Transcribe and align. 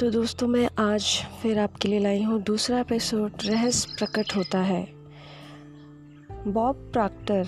तो 0.00 0.10
दोस्तों, 0.10 0.48
मैं 0.48 0.68
आज 0.78 1.04
फिर 1.42 1.58
आपके 1.58 1.88
लिए 1.88 1.98
लाई 1.98 2.22
हूँ 2.22 2.42
दूसरा 2.42 2.80
एपिसोड 2.80 3.32
रहस्य 3.44 3.96
प्रकट 3.98 4.36
होता 4.36 4.58
है। 4.58 4.88
बॉब 6.46 6.90
प्राक्टर, 6.92 7.46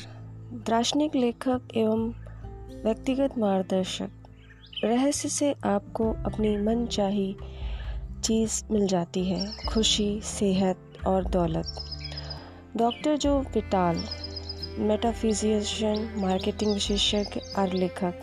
दार्शनिक 0.67 1.15
लेखक 1.15 1.63
एवं 1.77 2.09
व्यक्तिगत 2.85 3.39
मार्गदर्शक, 3.39 4.11
रहस्य 4.85 5.29
से 5.29 5.55
आपको 5.65 6.13
अपनी 6.13 6.57
मन 6.57 6.87
चाही 6.87 7.37
चीज़ 8.25 8.65
मिल 8.71 8.87
जाती 8.87 9.25
है, 9.25 9.53
खुशी, 9.69 10.21
सेहत 10.21 10.79
और 11.07 11.25
दौलत। 11.25 11.75
डॉक्टर 12.77 13.17
जो 13.17 13.41
पिटाल 13.41 14.05
मेटाफिजिशियन, 14.79 16.15
मार्केटिंग 16.17 16.73
विशेषज्ञ 16.73 17.41
और 17.59 17.73
लेखक, 17.73 18.15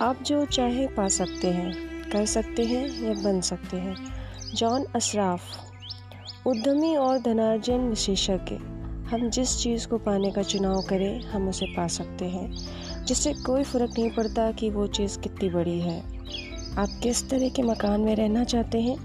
आप 0.00 0.22
जो 0.22 0.46
चाहे 0.46 0.86
पा 0.86 1.08
सकते 1.08 1.48
हैं। 1.48 1.89
कर 2.12 2.26
सकते 2.26 2.64
हैं 2.64 3.02
या 3.02 3.22
बन 3.22 3.40
सकते 3.40 3.76
हैं। 3.76 3.96
जॉन 4.54 4.84
अशराफ, 4.94 5.40
उद्यमी 6.46 6.96
और 6.96 7.18
धनार्जन 7.18 7.78
विशेषज्ञ। 7.78 8.54
हम 9.10 9.30
जिस 9.30 9.58
चीज़ 9.58 9.88
को 9.88 9.98
पाने 9.98 10.30
का 10.30 10.42
चुनाव 10.42 10.82
करें, 10.82 11.22
हम 11.22 11.48
उसे 11.48 11.66
पा 11.66 11.86
सकते 11.86 12.24
हैं। 12.24 12.56
जिससे 13.04 13.32
कोई 13.32 13.62
फ़र्क 13.62 13.90
नहीं 13.98 14.10
पड़ता 14.10 14.52
कि 14.52 14.70
वो 14.70 14.86
चीज़ 14.86 15.18
कितनी 15.18 15.48
बड़ी 15.48 15.80
है। 15.80 16.00
आप 16.78 16.88
किस 17.02 17.30
तरह 17.30 17.48
के 17.48 17.62
मकान 17.62 18.00
में 18.00 18.16
रहना 18.16 18.44
चाहते 18.44 18.80
हैं? 18.80 18.96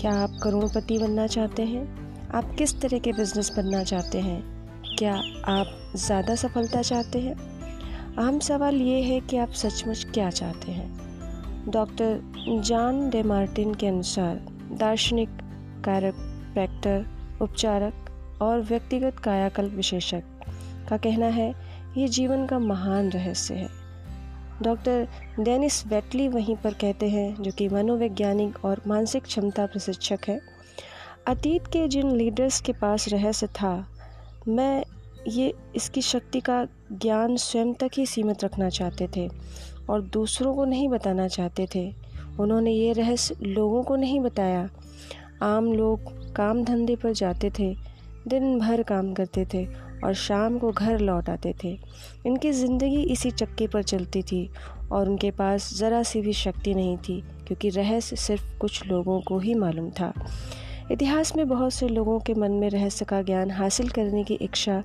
क्या 0.00 0.12
आप 0.12 0.30
करोड़पति 0.42 0.98
बनना 0.98 1.26
चाहते 1.26 1.62
हैं? 1.62 2.08
आप 2.34 2.54
किस 2.58 2.80
तरह 2.80 2.98
के 2.98 3.12
बिज़नेस 3.12 3.52
बनना 3.56 3.84
चाहते 3.84 4.20
हैं? 4.20 4.58
क्या 4.98 5.14
आप 5.44 5.92
ज़्यादा 5.96 6.34
सफलता 6.34 6.82
चाहते 6.82 7.18
हैं? 7.18 7.34
अहम 8.16 8.38
सवाल 8.38 8.74
ये 8.74 9.02
है 9.02 9.20
कि 9.20 9.36
आप 9.36 9.50
सचमुच 9.50 10.06
क्या 10.14 10.30
चाहते 10.30 10.72
हैं। 10.72 11.07
डॉक्टर 11.68 12.20
जॉन 12.64 13.10
डे 13.10 13.22
मार्टिन 13.22 13.74
के 13.74 13.86
अनुसार 13.86 14.36
दार्शनिक, 14.72 15.28
कारक 15.84 16.24
उपचारक 17.42 17.94
और 18.42 18.60
व्यक्तिगत 18.60 19.18
कायाकल्प 19.18 19.74
विशेषज्ञ 19.74 20.22
का 20.88 20.96
कहना 20.96 21.26
है, 21.26 21.54
ये 21.96 22.08
जीवन 22.08 22.46
का 22.46 22.58
महान 22.58 23.10
रहस्य 23.10 23.54
है। 23.54 23.68
डॉक्टर 24.62 25.08
डेनिस 25.40 25.86
वेटली 25.86 26.28
वहीं 26.28 26.56
पर 26.56 26.74
कहते 26.74 27.08
हैं, 27.08 27.42
जो 27.42 27.50
कि 27.50 27.68
मनोवैज्ञानिक 27.68 28.64
और 28.64 28.82
मानसिक 28.86 29.22
क्षमता 29.22 29.66
प्रशिक्षक 29.66 30.18
है, 30.28 30.40
अतीत 31.26 31.66
के 31.66 31.88
जिन 31.88 32.12
लीडर्स 32.12 32.60
के 32.60 32.72
पास 32.72 33.08
रहस्य 33.08 33.46
था, 33.46 33.88
मैं 34.48 34.84
ये 35.28 35.54
इसकी 35.76 36.02
शक्ति 36.02 36.40
का 36.40 36.66
ज्ञान 36.92 37.36
स्वयं 37.36 37.74
तक 37.74 37.90
ही 37.96 38.06
सीमित 38.06 38.44
रखना 38.44 38.68
चाहते 38.68 39.08
थे। 39.16 39.28
और 39.90 40.02
दूसरों 40.02 40.54
को 40.54 40.64
नहीं 40.64 40.88
बताना 40.88 41.28
चाहते 41.28 41.66
थे। 41.74 41.92
उन्होंने 42.40 42.72
ये 42.72 42.92
रहस्य 42.92 43.36
लोगों 43.42 43.82
को 43.82 43.96
नहीं 43.96 44.20
बताया। 44.20 44.68
आम 45.42 45.72
लोग 45.72 46.12
काम 46.34 46.62
धंधे 46.64 46.96
पर 46.96 47.12
जाते 47.12 47.50
थे, 47.58 47.74
दिन 48.28 48.58
भर 48.58 48.82
काम 48.82 49.12
करते 49.14 49.46
थे 49.54 49.64
और 50.04 50.14
शाम 50.14 50.58
को 50.58 50.70
घर 50.72 50.98
लौट 50.98 51.28
आते 51.30 51.54
थे। 51.64 51.78
इनकी 52.26 52.52
ज़िंदगी 52.52 53.02
इसी 53.02 53.30
चक्के 53.30 53.66
पर 53.66 53.82
चलती 53.82 54.22
थी 54.22 54.48
और 54.92 55.08
उनके 55.08 55.30
पास 55.30 55.72
ज़रा 55.74 56.02
सी 56.02 56.20
भी 56.20 56.32
शक्ति 56.32 56.74
नहीं 56.74 56.96
थी, 56.98 57.20
क्योंकि 57.46 57.68
रहस्य 57.68 58.16
सिर्फ़ 58.16 58.58
कुछ 58.58 58.86
लोगों 58.86 59.20
को 59.20 59.38
ही 59.38 59.54
मालूम 59.54 59.90
था। 59.90 60.12
इतिहास 60.92 61.34
में 61.36 61.48
बहुत 61.48 61.72
से 61.72 61.88
लोगों 61.88 62.18
के 62.20 62.34
मन 62.34 62.52
में 62.52 62.68
रहस्य 62.70 63.04
का 63.04 63.20
ज्ञान 63.22 63.50
हासिल 63.50 63.88
करने 63.88 64.22
की 64.24 64.34
इच्छा 64.34 64.82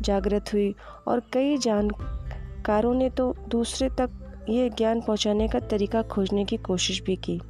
जागृत 0.00 0.52
हुई 0.52 0.74
और 1.08 1.22
कई 1.32 1.56
जानकारों 1.58 2.94
ने 2.94 3.08
तो 3.10 3.34
दूसरे 3.48 3.88
तक 3.90 4.10
ये 4.50 4.68
ज्ञान 4.68 5.00
पहुँचाने 5.00 5.48
का 5.48 5.58
तरीका 5.60 6.02
खोजने 6.02 6.44
की 6.44 6.56
कोशिश 6.56 7.02
भी 7.02 7.16
की। 7.16 7.40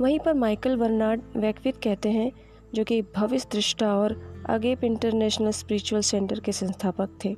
वहीं 0.00 0.18
पर 0.18 0.34
माइकल 0.34 0.76
बर्नार्ड 0.76 1.20
वैकविक 1.36 1.76
कहते 1.76 2.08
हैं, 2.08 2.32
जो 2.74 2.84
कि 2.84 3.02
भविष्य 3.02 3.48
दृष्टा 3.52 3.96
और 3.96 4.36
अगेप 4.48 4.84
इंटरनेशनल 4.84 5.50
स्पिरिचुअल 5.50 6.02
सेंटर 6.02 6.40
के 6.40 6.52
संस्थापक 6.52 7.08
थे। 7.24 7.36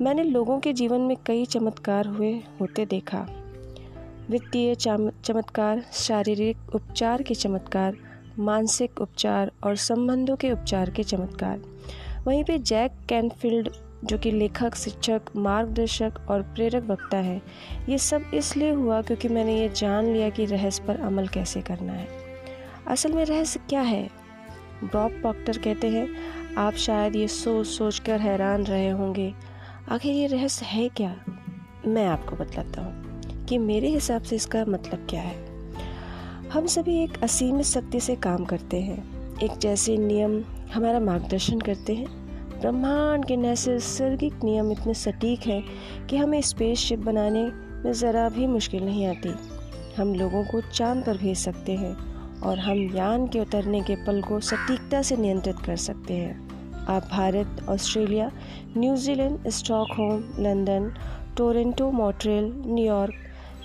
मैंने 0.00 0.22
लोगों 0.22 0.60
के 0.60 0.72
जीवन 0.72 1.00
में 1.00 1.16
कई 1.26 1.44
चमत्कार 1.44 2.06
हुए 2.06 2.32
होते 2.60 2.86
देखा। 2.86 3.26
वित्तीय 4.30 4.74
चमत्कार, 5.24 5.84
शारीरिक 5.92 6.74
उपचार 6.74 7.22
के 7.22 7.34
चमत्कार, 7.34 7.96
मानसिक 8.38 9.00
उपचार 9.00 9.52
और 9.64 9.76
संबंधों 9.76 10.36
के 10.36 10.52
उपचार 10.52 10.90
के 10.90 11.02
चमत्कार। 11.02 11.60
वहीं 12.26 12.44
पे 12.44 12.58
जैक 12.58 12.92
कैनफील्ड 13.08 13.68
जो 14.04 14.18
कि 14.18 14.30
लेखक, 14.30 14.74
शिक्षक, 14.74 15.20
मार्गदर्शक 15.36 16.12
और 16.28 16.42
प्रेरक 16.42 16.84
वक्ता 16.84 17.16
है। 17.16 17.42
ये 17.88 17.98
सब 17.98 18.22
इसलिए 18.34 18.70
हुआ 18.70 19.02
क्योंकि 19.02 19.28
मैंने 19.28 19.58
ये 19.58 19.68
जान 19.68 20.12
लिया 20.12 20.30
कि 20.30 20.44
रहस्य 20.44 20.84
पर 20.86 21.00
अमल 21.00 21.28
कैसे 21.28 21.60
करना 21.60 21.92
है। 21.92 22.08
असल 22.88 23.12
में 23.12 23.24
रहस्य 23.24 23.60
क्या 23.68 23.80
है? 23.80 24.10
बॉब 24.84 25.20
पॉक्टर 25.22 25.58
कहते 25.58 25.88
हैं, 25.88 26.08
आप 26.56 26.74
शायद 26.74 27.16
ये 27.16 27.28
सोच 27.28 27.66
सोच 27.66 27.98
कर 27.98 28.20
हैरान 28.20 28.64
रहे 28.64 28.90
होंगे। 28.90 29.34
आखिर 29.88 30.12
ये 30.12 30.26
रहस्य 30.26 30.66
है 30.66 30.88
क्या? 30.88 31.16
मैं 31.86 32.06
आपको 32.06 32.36
बतलाता 32.36 32.82
हूँ 32.82 33.12
कि 33.44 33.58
मेरे 33.58 33.88
हिसाब 33.88 34.22
से 34.22 34.36
इसका 34.36 34.64
मतलब 34.68 35.06
क्या 35.10 35.22
है। 35.22 35.52
हम 36.48 36.66
सभी 36.66 37.04
एक 37.04 37.22
असीमित 37.22 37.66
शक्ति 37.66 38.00
से 38.00 38.16
काम 38.16 38.44
करते 38.44 38.80
हैं। 38.80 39.22
एक 39.38 39.58
जैसे 39.58 39.96
नियम 39.96 40.44
हमारा 40.74 41.00
मार्गदर्शन 41.00 41.60
करते 41.60 41.94
हैं। 41.94 42.21
ब्रह्मांड 42.62 43.24
के 43.24 43.36
नैसर्गिक 43.36 44.34
नियम 44.44 44.72
इतने 44.72 44.94
सटीक 44.94 45.40
हैं 45.40 45.62
कि 46.06 46.16
हमें 46.16 46.40
स्पेसशिप 46.40 46.98
बनाने 46.98 47.44
में 47.84 47.92
ज़रा 47.92 48.28
भी 48.28 48.46
मुश्किल 48.46 48.84
नहीं 48.84 49.06
आती। 49.06 49.34
हम 49.96 50.14
लोगों 50.14 50.44
को 50.44 50.60
चाँद 50.60 51.04
पर 51.04 51.16
भेज 51.16 51.38
सकते 51.38 51.72
हैं 51.72 51.94
और 52.40 52.58
हम 52.58 52.96
यान 52.96 53.26
के 53.26 53.40
उतरने 53.40 53.80
के 53.80 53.96
पल 53.96 54.22
को 54.22 54.40
सटीकता 54.40 55.02
से 55.02 55.16
नियंत्रित 55.16 55.56
कर 55.56 55.76
सकते 55.76 56.14
हैं। 56.14 56.50
आप 56.86 57.08
Bharat, 57.12 57.66
Australia 57.68 58.30
New Zealand 58.76 59.48
Stockholm, 59.48 60.24
London, 60.38 60.94
Toronto 61.36 61.90
Montreal 61.90 62.52
New York 62.66 63.14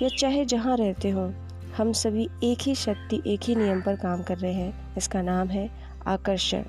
या 0.01 0.09
चाहे 0.09 0.45
जहाँ 0.45 0.77
रहते 0.77 1.09
हों, 1.09 1.31
हम 1.77 1.91
सभी 1.93 2.29
एक 2.43 2.57
ही 2.61 2.75
शक्ति, 2.75 3.21
एक 3.27 3.39
ही 3.43 3.55
नियम 3.55 3.81
पर 3.81 3.95
काम 3.95 4.23
कर 4.23 4.37
रहे 4.37 4.53
हैं। 4.53 4.95
इसका 4.97 5.21
नाम 5.21 5.47
है 5.47 5.69
आकर्षण। 6.07 6.63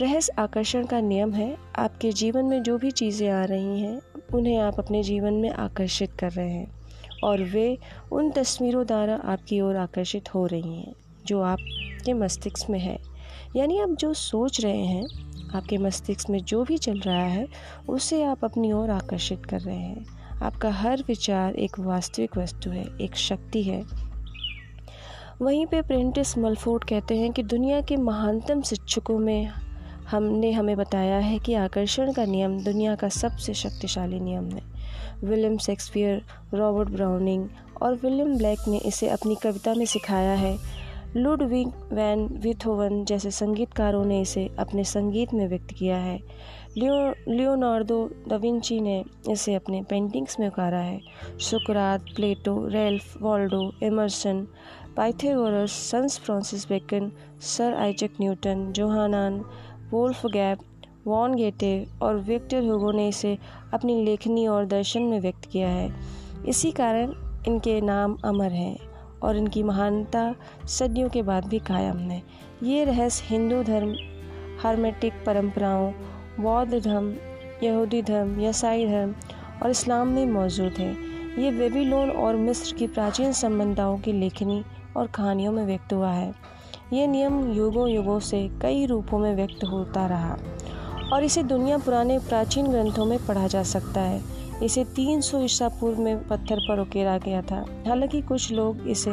रहस्य 0.00 0.32
आकर्षण 0.38 0.86
का 0.86 1.00
नियम 1.00 1.32
है, 1.32 1.56
आपके 1.78 2.12
जीवन 2.12 2.44
में 2.44 2.62
जो 2.62 2.78
भी 2.78 2.90
चीज़ें 2.90 3.30
आ 3.30 3.44
रही 3.44 3.80
हैं, 3.80 4.00
उन्हें 4.34 4.58
आप 4.58 4.78
अपने 4.78 5.02
जीवन 5.02 5.34
में 5.34 5.50
आकर्षित 5.50 6.12
कर 6.12 6.30
रहे 6.30 6.50
हैं 6.50 6.70
और 7.24 7.42
वे 7.42 7.78
उन 8.12 8.30
तस्वीरों 8.30 8.86
द्वारा 8.86 9.16
आपकी 9.24 9.60
ओर 9.60 9.76
आकर्षित 9.76 10.34
हो 10.34 10.46
रही 10.46 10.76
हैं, 10.76 10.92
जो 11.26 11.40
आपके 11.40 12.12
मस्तिष्क 12.12 12.70
में 12.70 12.78
है। 12.78 12.98
यानी 13.56 13.80
आप 13.80 13.88
जो 13.88 14.14
सोच 14.14 14.60
रहे 14.60 14.84
हैं, 14.84 15.06
आपके 15.54 15.78
मस्तिष्क 15.78 16.30
में 16.30 16.38
जो 16.38 16.64
भी 16.64 16.78
चल 16.78 16.98
रहा 16.98 17.24
है, 17.24 17.48
उसे 17.88 18.22
आप 18.22 18.44
अपनी 18.44 18.72
ओर 18.72 18.90
आकर्षित 18.90 19.46
कर 19.46 19.60
रहे 19.60 19.76
हैं। 19.76 20.06
आपका 20.42 20.70
हर 20.70 21.04
विचार 21.08 21.54
एक 21.54 21.78
वास्तविक 21.78 22.38
वस्तु 22.38 22.70
है, 22.70 22.84
एक 23.00 23.16
शक्ति 23.16 23.62
है। 23.62 23.84
वहीं 25.42 25.66
पे 25.66 25.82
प्रिंटिस 25.82 26.38
मलफोर्ड 26.38 26.84
कहते 26.84 27.16
हैं 27.16 27.32
कि 27.32 27.42
दुनिया 27.42 27.80
के 27.80 27.96
महानतम 27.96 28.62
शिक्षकों 28.62 29.18
में 29.18 29.48
हमने 30.10 30.52
हमें 30.52 30.76
बताया 30.76 31.18
है 31.18 31.38
कि 31.38 31.54
आकर्षण 31.54 32.12
का 32.12 32.24
नियम 32.24 32.64
दुनिया 32.64 32.94
का 32.94 33.08
सबसे 33.08 33.54
शक्तिशाली 33.54 34.20
नियम 34.20 34.48
है। 34.48 34.62
विलियम 35.24 35.58
शेक्सपियर, 35.58 36.22
रॉबर्ट 36.54 36.88
ब्राउनिंग 36.88 37.48
और 37.82 37.94
विलियम 37.94 38.38
ब्लैक 38.38 38.58
ने 38.68 38.78
इसे 38.78 39.08
अपनी 39.08 39.34
कविता 39.34 39.74
में 39.74 39.86
सिखाया 39.86 40.34
है। 40.34 40.58
लुडविग 41.16 41.68
वैन 41.92 42.26
विथोवन 42.26 43.04
जैसे 43.04 43.30
संगीतकारों 43.30 44.04
ने 44.04 44.20
इसे 44.20 44.50
अपने 44.58 44.84
संगीत 44.84 45.34
में 45.34 45.48
व्यक्त 45.48 45.74
किया 45.78 45.96
है। 45.96 46.20
लियो 46.76 47.14
लियोनार्डो 47.28 48.10
दविंची 48.28 48.80
ने 48.80 49.04
इसे 49.30 49.54
अपने 49.54 49.82
पेंटिंग्स 49.82 50.40
में 50.40 50.48
उकारा 50.48 50.78
है। 50.78 51.00
सुकरात, 51.38 52.00
Plato, 52.16 52.66
Ralph, 52.66 53.22
Waldo, 53.22 53.72
Emerson, 53.82 54.46
Pythagoras, 54.96 55.72
sons 55.72 56.18
Francis 56.18 56.68
Bacon, 56.68 57.12
Sir 57.40 57.74
Isaac 57.74 58.10
Newton, 58.20 58.72
Johann 58.72 59.44
Wolfgang 60.26 60.58
von 61.06 61.34
Goethe 61.34 61.86
और 62.02 62.16
विक्टर 62.18 62.64
हुगो 62.64 62.90
ने 62.92 63.08
इसे 63.08 63.38
अपनी 63.74 64.04
लेखनी 64.04 64.46
और 64.46 64.64
दर्शन 64.66 65.02
में 65.02 65.20
व्यक्त 65.20 65.44
किया 65.44 65.68
है। 65.68 65.92
इसी 66.48 66.70
कारण 66.72 67.12
इनके 67.48 67.80
नाम 67.80 68.16
अमर 68.24 68.52
हैं 68.52 68.76
और 69.22 69.36
इनकी 69.36 69.62
महानता 69.62 70.34
सदियों 70.68 71.08
के 71.08 71.22
बाद 71.22 71.44
भी 71.44 71.58
कायम 71.58 71.98
है। 71.98 72.22
ये 72.62 72.84
रहस्य 72.84 73.24
हिंदू 73.26 73.62
धर्म 73.62 73.94
हार्मेटिक 74.62 75.12
परंपराओं, 75.26 75.92
बौद्ध 76.40 76.82
धर्म, 76.84 77.14
यहूदी 77.62 78.02
धर्म 78.02 78.40
ईसाई 78.40 78.86
धर्म 78.86 79.14
और 79.62 79.70
इस्लाम 79.70 80.08
में 80.08 80.26
मौजूद 80.26 80.72
है। 80.72 80.94
ये 81.42 81.50
वेबीलोन 81.50 82.10
और 82.10 82.36
मिस्र 82.36 82.76
की 82.76 82.86
प्राचीन 82.86 83.32
संबंधाओं 83.32 83.98
की 83.98 84.12
लेखनी 84.12 84.64
और 84.96 85.06
कहानियों 85.06 85.52
में 85.52 85.64
व्यक्त 85.66 85.92
हुआ 85.92 86.10
है। 86.10 86.55
ये 86.92 87.06
नियम 87.06 87.52
युगों 87.52 87.88
युगों 87.88 88.20
से 88.20 88.50
कई 88.62 88.86
रूपों 88.86 89.18
में 89.18 89.36
व्यक्त 89.36 89.64
होता 89.64 90.06
रहा 90.06 90.38
और 91.12 91.24
इसे 91.24 91.42
दुनिया 91.42 91.78
पुराने 91.78 92.18
प्राचीन 92.18 92.66
ग्रंथों 92.66 93.04
में 93.04 93.26
पढ़ा 93.26 93.46
जा 93.46 93.62
सकता 93.62 94.00
है। 94.00 94.22
इसे 94.62 94.84
300 94.84 95.24
सौ 95.24 95.40
ईसा 95.40 95.68
पूर्व 95.68 96.00
में 96.00 96.28
पत्थर 96.28 96.58
पर 96.68 96.80
उकेरा 96.80 97.18
गया 97.18 97.42
था। 97.42 97.64
हालाँकि 97.88 98.22
कुछ 98.22 98.52
लोग 98.52 98.88
इसे 98.88 99.10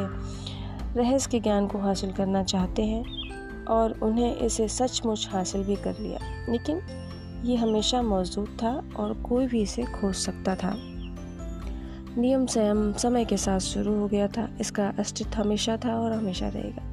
रहस्य 1.00 1.30
के 1.32 1.40
ज्ञान 1.40 1.68
को 1.68 1.78
हासिल 1.78 2.12
करना 2.12 2.44
चाहते 2.44 2.82
हैं 2.82 3.06
और 3.66 4.00
उन्हें 4.04 4.38
इसे 4.38 4.68
सचमुच 4.68 5.30
हासिल 5.32 5.64
भी 5.64 5.76
कर 5.76 5.96
लिया। 6.00 6.20
लेकिन 6.52 6.82
ये 7.46 7.56
हमेशा 7.56 8.02
मौजूद 8.02 8.58
था 8.64 8.84
और 8.96 9.14
कोई 9.14 9.48
भी 9.48 9.62
इसे 9.62 9.84
खोज 9.84 10.16
सकता 10.16 10.56
था। 10.56 10.76
नियम 12.18 12.46
संयम 12.46 12.94
समय 12.94 13.26
के 13.26 13.38
साथ 13.38 13.60
शुरू 13.60 14.00
हो 14.00 14.08
गया 14.08 14.28
था। 14.28 14.50
इसका 14.60 14.94
अस्तित्व 15.00 15.42
हमेशा 15.42 15.78
था 15.78 16.00
और 16.00 16.12
हमेशा 16.12 16.48
रहेगा। 16.48 16.93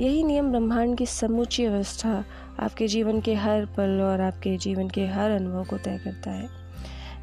यही 0.00 0.24
नियम 0.24 0.50
ब्रह्मांड 0.50 0.98
की 0.98 1.06
समूची 1.06 1.64
अवस्था 1.64 2.24
आपके 2.60 2.88
जीवन 2.88 3.20
के 3.20 3.34
हर 3.34 3.66
पल 3.66 4.00
और 4.00 4.20
आपके 4.20 4.56
जीवन 4.56 4.88
के 4.88 5.06
हर 5.06 5.30
अनुभव 5.30 5.64
को 5.64 5.78
तय 5.78 6.00
करता 6.04 6.30
है। 6.30 6.48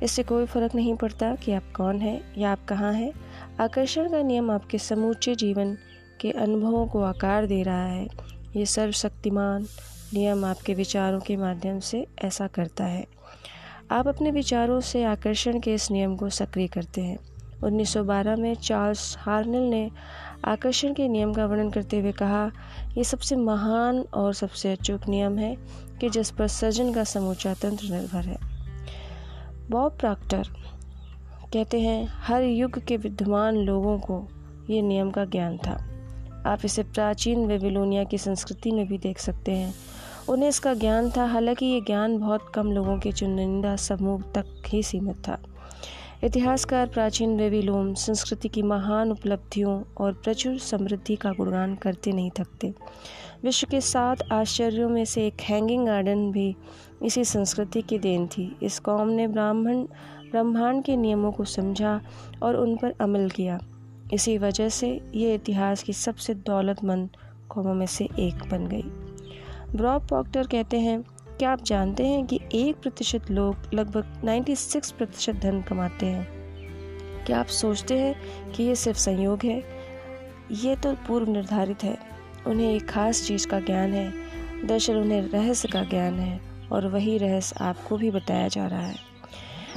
इससे 0.03 0.23
कोई 0.23 0.45
फ़र्क 0.45 0.75
नहीं 0.75 0.95
पड़ता 0.95 1.35
कि 1.35 1.51
आप 1.51 1.63
कौन 1.75 1.99
हैं 1.99 2.35
या 2.37 2.51
आप 2.51 2.65
कहाँ 2.65 2.93
हैं। 2.93 3.13
आकर्षण 3.59 4.09
का 4.09 4.21
नियम 4.21 4.51
आपके 4.51 4.77
समूचे 4.77 5.35
जीवन 5.35 5.77
के 6.21 6.31
अनुभवों 6.31 6.87
को 6.87 7.01
आकार 7.01 7.45
दे 7.45 7.63
रहा 7.63 7.85
है। 7.85 8.07
ये 8.55 8.65
सर्वशक्तिमान 8.65 9.65
नियम 10.13 10.45
आपके 10.45 10.73
विचारों 10.73 11.19
के 11.19 11.37
माध्यम 11.37 11.79
से 11.79 12.07
ऐसा 12.23 12.47
करता 12.47 12.83
है। 12.83 13.05
आप 13.91 14.07
अपने 14.07 14.31
विचारों 14.31 14.81
से 14.81 15.03
आकर्षण 15.03 15.59
के 15.59 15.73
इस 15.73 15.91
नियम 15.91 16.15
को 16.15 16.29
सक्रिय 16.29 16.67
करते 16.67 17.01
हैं। 17.01 17.17
1912 17.63 18.35
में 18.35 18.55
चार्ल्स 18.55 19.15
हार्नल 19.19 19.61
ने 19.61 19.91
आकर्षण 20.45 20.93
के 20.93 21.07
नियम 21.07 21.33
का 21.33 21.45
वर्णन 21.45 21.69
करते 21.69 21.99
हुए 21.99 22.11
कहा 22.11 22.51
यह 22.97 23.03
सबसे 23.03 23.35
महान 23.35 23.99
और 24.13 24.33
सबसे 24.33 24.71
अचूक 24.71 25.07
नियम 25.07 25.37
है 25.37 25.57
कि 26.01 26.09
जिस 26.09 26.31
पर 26.31 26.47
सृजन 26.47 26.93
का 26.93 27.03
समूचा 27.03 27.53
तंत्र 27.53 27.87
निर्भर 27.87 28.21
है। 28.21 28.37
बॉब 29.69 29.91
प्रॉक्टर 29.91 30.43
कहते 31.53 31.81
हैं, 31.81 32.07
हर 32.11 32.43
युग 32.43 32.79
के 32.79 32.97
विद्वान 32.97 33.55
लोगों 33.55 33.99
को 33.99 34.27
ये 34.69 34.81
नियम 34.81 35.11
का 35.11 35.25
ज्ञान 35.25 35.57
था। 35.57 35.85
आप 36.45 36.59
इसे 36.65 36.83
प्राचीन 36.83 37.45
वेबिलोनिया 37.45 38.03
की 38.03 38.17
संस्कृति 38.17 38.71
में 38.71 38.87
भी 38.87 38.97
देख 38.97 39.19
सकते 39.19 39.51
हैं। 39.51 39.75
उन्हें 40.29 40.49
इसका 40.49 40.73
ज्ञान 40.73 41.11
था, 41.17 41.25
हालाँकि 41.25 41.65
ये 41.65 41.81
ज्ञान 41.81 42.17
बहुत 42.17 42.51
कम 42.53 42.71
लोगों 42.71 42.99
के 42.99 43.11
चुनिंदा 43.11 43.75
समूह 43.75 44.21
तक 44.21 44.45
ही 44.67 44.83
सीमित 44.83 45.15
था। 45.15 45.37
इतिहासकार 46.23 46.87
प्राचीन 46.87 47.37
वेबिलोम 47.37 47.93
संस्कृति 47.93 48.49
की 48.49 48.61
महान 48.61 49.11
उपलब्धियों 49.11 49.83
और 49.97 50.13
प्रचुर 50.13 50.57
समृद्धि 50.57 51.15
का 51.15 51.31
गुणगान 51.31 51.75
करते 51.75 52.11
नहीं 52.11 52.31
थकते। 52.39 52.73
विश्व 53.43 53.67
के 53.71 53.81
सात 53.81 54.31
आश्चर्यों 54.31 54.89
में 54.89 55.05
से 55.05 55.27
एक 55.27 55.41
हैंगिंग 55.41 55.85
गार्डन 55.85 56.31
भी 56.31 56.55
इसी 57.03 57.25
संस्कृति 57.25 57.81
की 57.81 57.99
देन 57.99 58.27
थी। 58.27 58.57
इस 58.63 58.79
कौम 58.79 59.07
ने 59.07 59.27
ब्राह्मण, 59.27 59.83
ब्रह्मांड 60.31 60.83
के 60.83 60.95
नियमों 60.95 61.31
को 61.31 61.43
समझा 61.43 62.01
और 62.43 62.55
उन 62.55 62.75
पर 62.75 62.93
अमल 63.01 63.29
किया। 63.29 63.59
इसी 64.13 64.37
वजह 64.37 64.69
से 64.69 65.01
ये 65.15 65.35
इतिहास 65.35 65.83
की 65.83 65.93
सबसे 65.93 66.33
दौलतमंद 66.33 67.09
कौमों 67.49 67.73
में 67.73 67.85
से 67.85 68.09
एक 68.19 68.35
बन 68.51 68.67
गई। 68.67 68.83
ब्रॉब 69.75 70.07
पॉक्टर 70.07 70.47
कहते 70.47 70.79
हैं 70.79 71.03
क्या 71.41 71.51
आप 71.51 71.63
जानते 71.63 72.07
हैं 72.07 72.27
कि 72.27 72.39
एक 72.53 72.75
प्रतिशत 72.75 73.31
लोग 73.31 73.55
लगभग 73.73 74.21
96 74.25 74.91
प्रतिशत 74.91 75.33
धन 75.33 75.61
कमाते 75.61 76.05
हैं? 76.05 76.27
क्या 77.25 77.39
आप 77.39 77.45
सोचते 77.45 77.99
हैं 77.99 78.15
कि 78.51 78.63
ये 78.63 78.75
सिर्फ़ 78.75 78.99
संयोग 78.99 79.39
है? 79.43 79.63
ये 80.51 80.75
तो 80.75 80.93
पूर्व 80.93 81.29
निर्धारित 81.29 81.83
है। 81.83 81.97
उन्हें 82.47 82.73
एक 82.73 82.89
खास 82.89 83.27
चीज़ 83.27 83.47
का 83.47 83.59
ज्ञान 83.59 83.93
है। 83.93 84.13
दरअसल 84.67 84.95
उन्हें 84.95 85.21
रहस्य 85.21 85.67
का 85.67 85.83
ज्ञान 85.83 86.13
है 86.13 86.41
और 86.71 86.87
वही 86.87 87.17
रहस्य 87.17 87.55
आपको 87.61 87.97
भी 87.97 88.11
बताया 88.11 88.47
जा 88.47 88.67
रहा 88.67 88.87
है। 88.87 88.95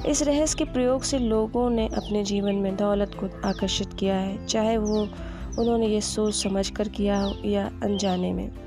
इस 0.06 0.22
रहस्य 0.22 0.64
के 0.64 0.72
प्रयोग 0.72 1.02
से 1.02 1.18
लोगों 1.18 1.70
ने 1.70 1.86
अपने 1.86 2.24
जीवन 2.24 2.54
में 2.54 2.76
दौलत 2.76 3.10
को 3.14 3.48
आकर्षित 3.48 3.88
किया 3.98 4.16
है, 4.16 4.46
चाहे 4.46 4.76
वो 4.76 5.02
उन्होंने 5.58 5.86
ये 5.86 6.00
सोच 6.00 6.34
समझ 6.34 6.70
कर 6.70 6.88
किया 6.88 7.20
हो 7.20 7.34
या 7.44 7.66
अनजाने 7.66 8.32
में। 8.32 8.63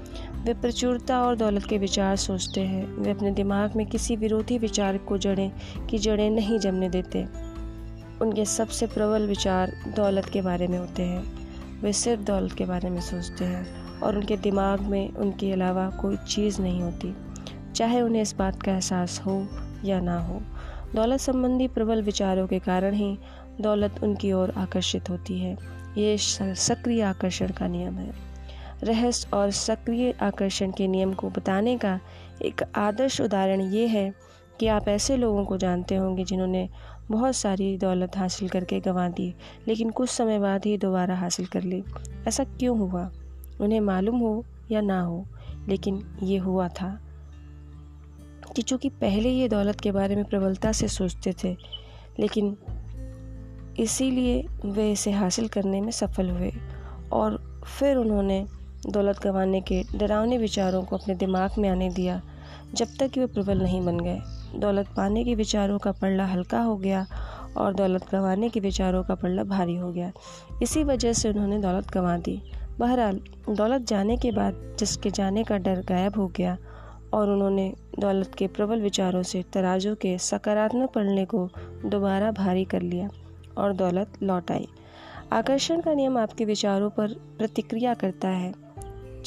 वे 0.47 0.53
प्रचुरता 0.53 1.21
और 1.21 1.35
दौलत 1.35 1.63
के 1.63 1.77
विचार 1.77 2.15
सोचते 2.15 2.61
हैं। 2.61 2.85
वे 2.93 3.11
अपने 3.11 3.31
दिमाग 3.31 3.75
में 3.75 3.85
किसी 3.85 4.15
विरोधी 4.15 4.57
विचार 4.57 4.97
को 4.97 5.17
जड़ें, 5.17 5.51
की 5.87 5.97
जड़ें 5.97 6.29
नहीं 6.29 6.59
जमने 6.59 6.89
देते। 6.89 7.23
उनके 8.21 8.45
सबसे 8.45 8.87
प्रबल 8.87 9.27
विचार 9.27 9.71
दौलत 9.95 10.25
के 10.25 10.41
बारे 10.41 10.67
में 10.67 10.79
होते 10.79 11.03
हैं। 11.03 11.23
वे 11.81 11.93
सिर्फ़ 11.93 12.21
दौलत 12.21 12.53
के 12.53 12.65
बारे 12.65 12.89
में 12.89 13.01
सोचते 13.01 13.45
हैं, 13.45 13.99
और 13.99 14.15
उनके 14.15 14.37
दिमाग 14.37 14.81
में 14.81 15.09
उनके 15.09 15.51
अलावा 15.51 15.89
कोई 15.89 16.17
चीज़ 16.17 16.61
नहीं 16.61 16.81
होती। 16.81 17.15
चाहे 17.75 18.01
उन्हें 18.01 18.21
इस 18.21 18.35
बात 18.35 18.63
का 18.63 18.71
एहसास 18.71 19.21
हो 19.25 19.47
या 19.85 19.99
ना 19.99 20.19
हो, 20.19 20.41
दौलत 20.95 21.19
संबंधी 21.19 21.67
प्रबल 21.67 22.01
विचारों 22.01 22.47
के 22.47 22.59
कारण 22.59 22.93
ही 22.93 23.17
दौलत 23.61 23.99
उनकी 24.03 24.31
ओर 24.31 24.51
आकर्षित 24.51 25.09
होती 25.09 25.39
है। 25.39 25.57
ये 25.97 26.17
सक्रिय 26.17 27.01
आकर्षण 27.01 27.47
का 27.47 27.67
नियम 27.67 27.93
है। 27.93 28.26
रहस्य 28.83 29.29
और 29.33 29.51
सक्रिय 29.51 30.11
आकर्षण 30.21 30.71
के 30.71 30.87
नियम 30.87 31.13
को 31.13 31.29
बताने 31.29 31.77
का 31.77 31.99
एक 32.45 32.63
आदर्श 32.75 33.21
उदाहरण 33.21 33.61
ये 33.61 33.87
है 33.87 34.13
कि 34.59 34.67
आप 34.67 34.87
ऐसे 34.87 35.17
लोगों 35.17 35.45
को 35.45 35.57
जानते 35.57 35.95
होंगे 35.95 36.23
जिन्होंने 36.23 36.69
बहुत 37.11 37.35
सारी 37.35 37.77
दौलत 37.77 38.17
हासिल 38.17 38.49
करके 38.49 38.79
गंवा 38.79 39.07
दी, 39.09 39.33
लेकिन 39.67 39.89
कुछ 39.89 40.09
समय 40.09 40.39
बाद 40.39 40.65
ही 40.65 40.77
दोबारा 40.77 41.15
हासिल 41.15 41.45
कर 41.45 41.63
ली। 41.63 41.83
ऐसा 42.27 42.43
क्यों 42.43 42.77
हुआ? 42.79 43.11
उन्हें 43.61 43.79
मालूम 43.79 44.17
हो 44.17 44.43
या 44.71 44.81
ना 44.81 45.01
हो, 45.01 45.25
लेकिन 45.67 46.17
ये 46.23 46.37
हुआ 46.37 46.67
था 46.67 46.99
कि 48.55 48.61
चूँकि 48.61 48.89
पहले 48.89 49.29
ये 49.29 49.47
दौलत 49.47 49.81
के 49.81 49.91
बारे 49.91 50.15
में 50.15 50.25
प्रबलता 50.25 50.71
से 50.71 50.87
सोचते 50.87 51.33
थे, 51.43 51.55
लेकिन 52.19 52.57
इसीलिए 53.79 54.45
वे 54.65 54.91
इसे 54.91 55.11
हासिल 55.11 55.47
करने 55.47 55.81
में 55.81 55.91
सफल 55.91 56.29
हुए 56.29 56.51
और 57.11 57.37
फिर 57.79 57.97
उन्होंने 57.97 58.45
दौलत 58.89 59.19
गंवाने 59.23 59.61
के 59.61 59.83
डरावने 59.95 60.37
विचारों 60.37 60.83
को 60.83 60.97
अपने 60.97 61.15
दिमाग 61.15 61.51
में 61.57 61.69
आने 61.69 61.89
दिया, 61.89 62.21
जब 62.73 62.87
तक 62.99 63.07
कि 63.07 63.19
वे 63.19 63.25
प्रबल 63.25 63.61
नहीं 63.61 63.81
बन 63.85 63.99
गए। 63.99 64.19
दौलत 64.55 64.87
पाने 64.97 65.23
के 65.23 65.35
विचारों 65.35 65.77
का 65.77 65.91
पल्ला 65.91 66.25
हल्का 66.25 66.59
हो 66.59 66.75
गया 66.75 67.05
और 67.57 67.73
दौलत 67.73 68.05
गंवाने 68.11 68.49
के 68.49 68.59
विचारों 68.59 69.03
का 69.03 69.15
पल्ला 69.15 69.43
भारी 69.43 69.75
हो 69.75 69.91
गया। 69.91 70.11
इसी 70.63 70.83
वजह 70.83 71.13
से 71.13 71.29
उन्होंने 71.29 71.57
दौलत 71.57 71.91
गंवा 71.91 72.17
दी। 72.17 72.41
बहरहाल, 72.79 73.19
दौलत 73.49 73.81
जाने 73.81 74.17
के 74.17 74.31
बाद 74.31 74.75
जिसके 74.79 75.09
जाने 75.09 75.43
का 75.43 75.57
डर 75.57 75.81
गायब 75.81 76.17
हो 76.17 76.27
गया 76.27 76.57
और 77.13 77.29
उन्होंने 77.29 77.73
दौलत 77.99 78.35
के 78.35 78.47
प्रबल 78.47 78.81
विचारों 78.81 79.23
से 79.23 79.43
तराजू 79.53 79.95
के 79.95 80.17
सकारात्मक 80.17 80.91
पढ़ने 80.91 81.25
को 81.25 81.49
दोबारा 81.85 82.31
भारी 82.31 82.65
कर 82.65 82.81
लिया 82.81 83.09
और 83.57 83.73
दौलत 83.73 84.13
लौट 84.23 84.51
आई। 84.51 84.67
आकर्षण 85.33 85.81
का 85.81 85.93
नियम 85.93 86.17
आपके 86.17 86.45
विचारों 86.45 86.89
पर 86.89 87.13
प्रतिक्रिया 87.37 87.93
करता 87.93 88.27
है। 88.27 88.53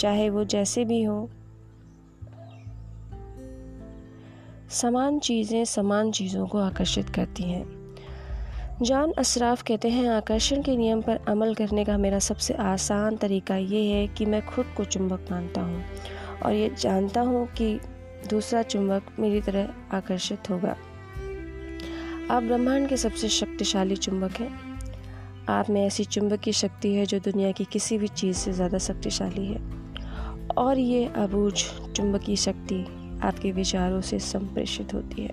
चाहे 0.01 0.31
वो 0.31 0.45
जैसे 0.45 0.85
भी 0.85 1.03
हो। 1.03 1.29
समान 4.71 5.19
चीज़ें 5.19 5.65
समान 5.65 6.11
चीज़ों 6.11 6.47
को 6.47 6.59
आकर्षित 6.59 7.09
करती 7.09 7.43
हैं। 7.43 7.65
जॉन 8.83 9.13
असराफ 9.13 9.63
कहते 9.63 9.89
हैं, 9.89 10.09
आकर्षण 10.09 10.63
के 10.63 10.77
नियम 10.77 11.01
पर 11.03 11.17
अमल 11.29 11.55
करने 11.55 11.85
का 11.85 11.97
मेरा 11.99 12.19
सबसे 12.19 12.55
आसान 12.55 13.17
तरीका 13.17 13.57
ये 13.57 13.83
है 13.85 14.07
कि 14.09 14.27
मैं 14.27 14.47
खुद 14.47 14.67
को 14.77 14.85
चुंबक 14.85 15.27
मानता 15.31 15.61
हूँ 15.61 15.85
और 16.45 16.53
ये 16.53 16.71
जानता 16.79 17.21
हूँ 17.21 17.47
कि 17.47 17.81
दूसरा 18.31 18.63
चुंबक 18.63 19.03
मेरी 19.19 19.41
तरह 19.41 19.97
आकर्षित 19.97 20.51
होगा। 20.51 20.77
आप 22.31 22.43
ब्रह्मांड 22.43 22.89
के 22.89 22.97
सबसे 22.97 23.29
शक्तिशाली 23.29 23.97
चुंबक 23.97 24.41
हैं। 24.41 24.51
आप 25.49 25.71
में 25.71 25.85
ऐसी 25.87 26.05
चुंबक 26.05 26.41
की 26.41 26.53
शक्ति 26.53 26.95
है 26.95 27.07
जो 27.07 27.19
दुनिया 27.19 27.53
की 27.53 27.65
किसी 27.65 27.99
भी 27.99 28.09
चीज़ 28.09 28.37
से 28.37 28.53
ज़्यादा 28.53 28.79
शक्तिशाली 28.79 29.47
है। 29.47 29.80
और 30.59 30.79
ये 30.79 31.05
अबूझ 31.07 31.55
चुंबकीय 31.97 32.37
शक्ति 32.37 32.85
आपके 33.23 33.53
विचारों 33.53 34.01
से 34.01 34.19
संप्रेषित 34.19 34.95
होती 34.95 35.23
है। 35.23 35.33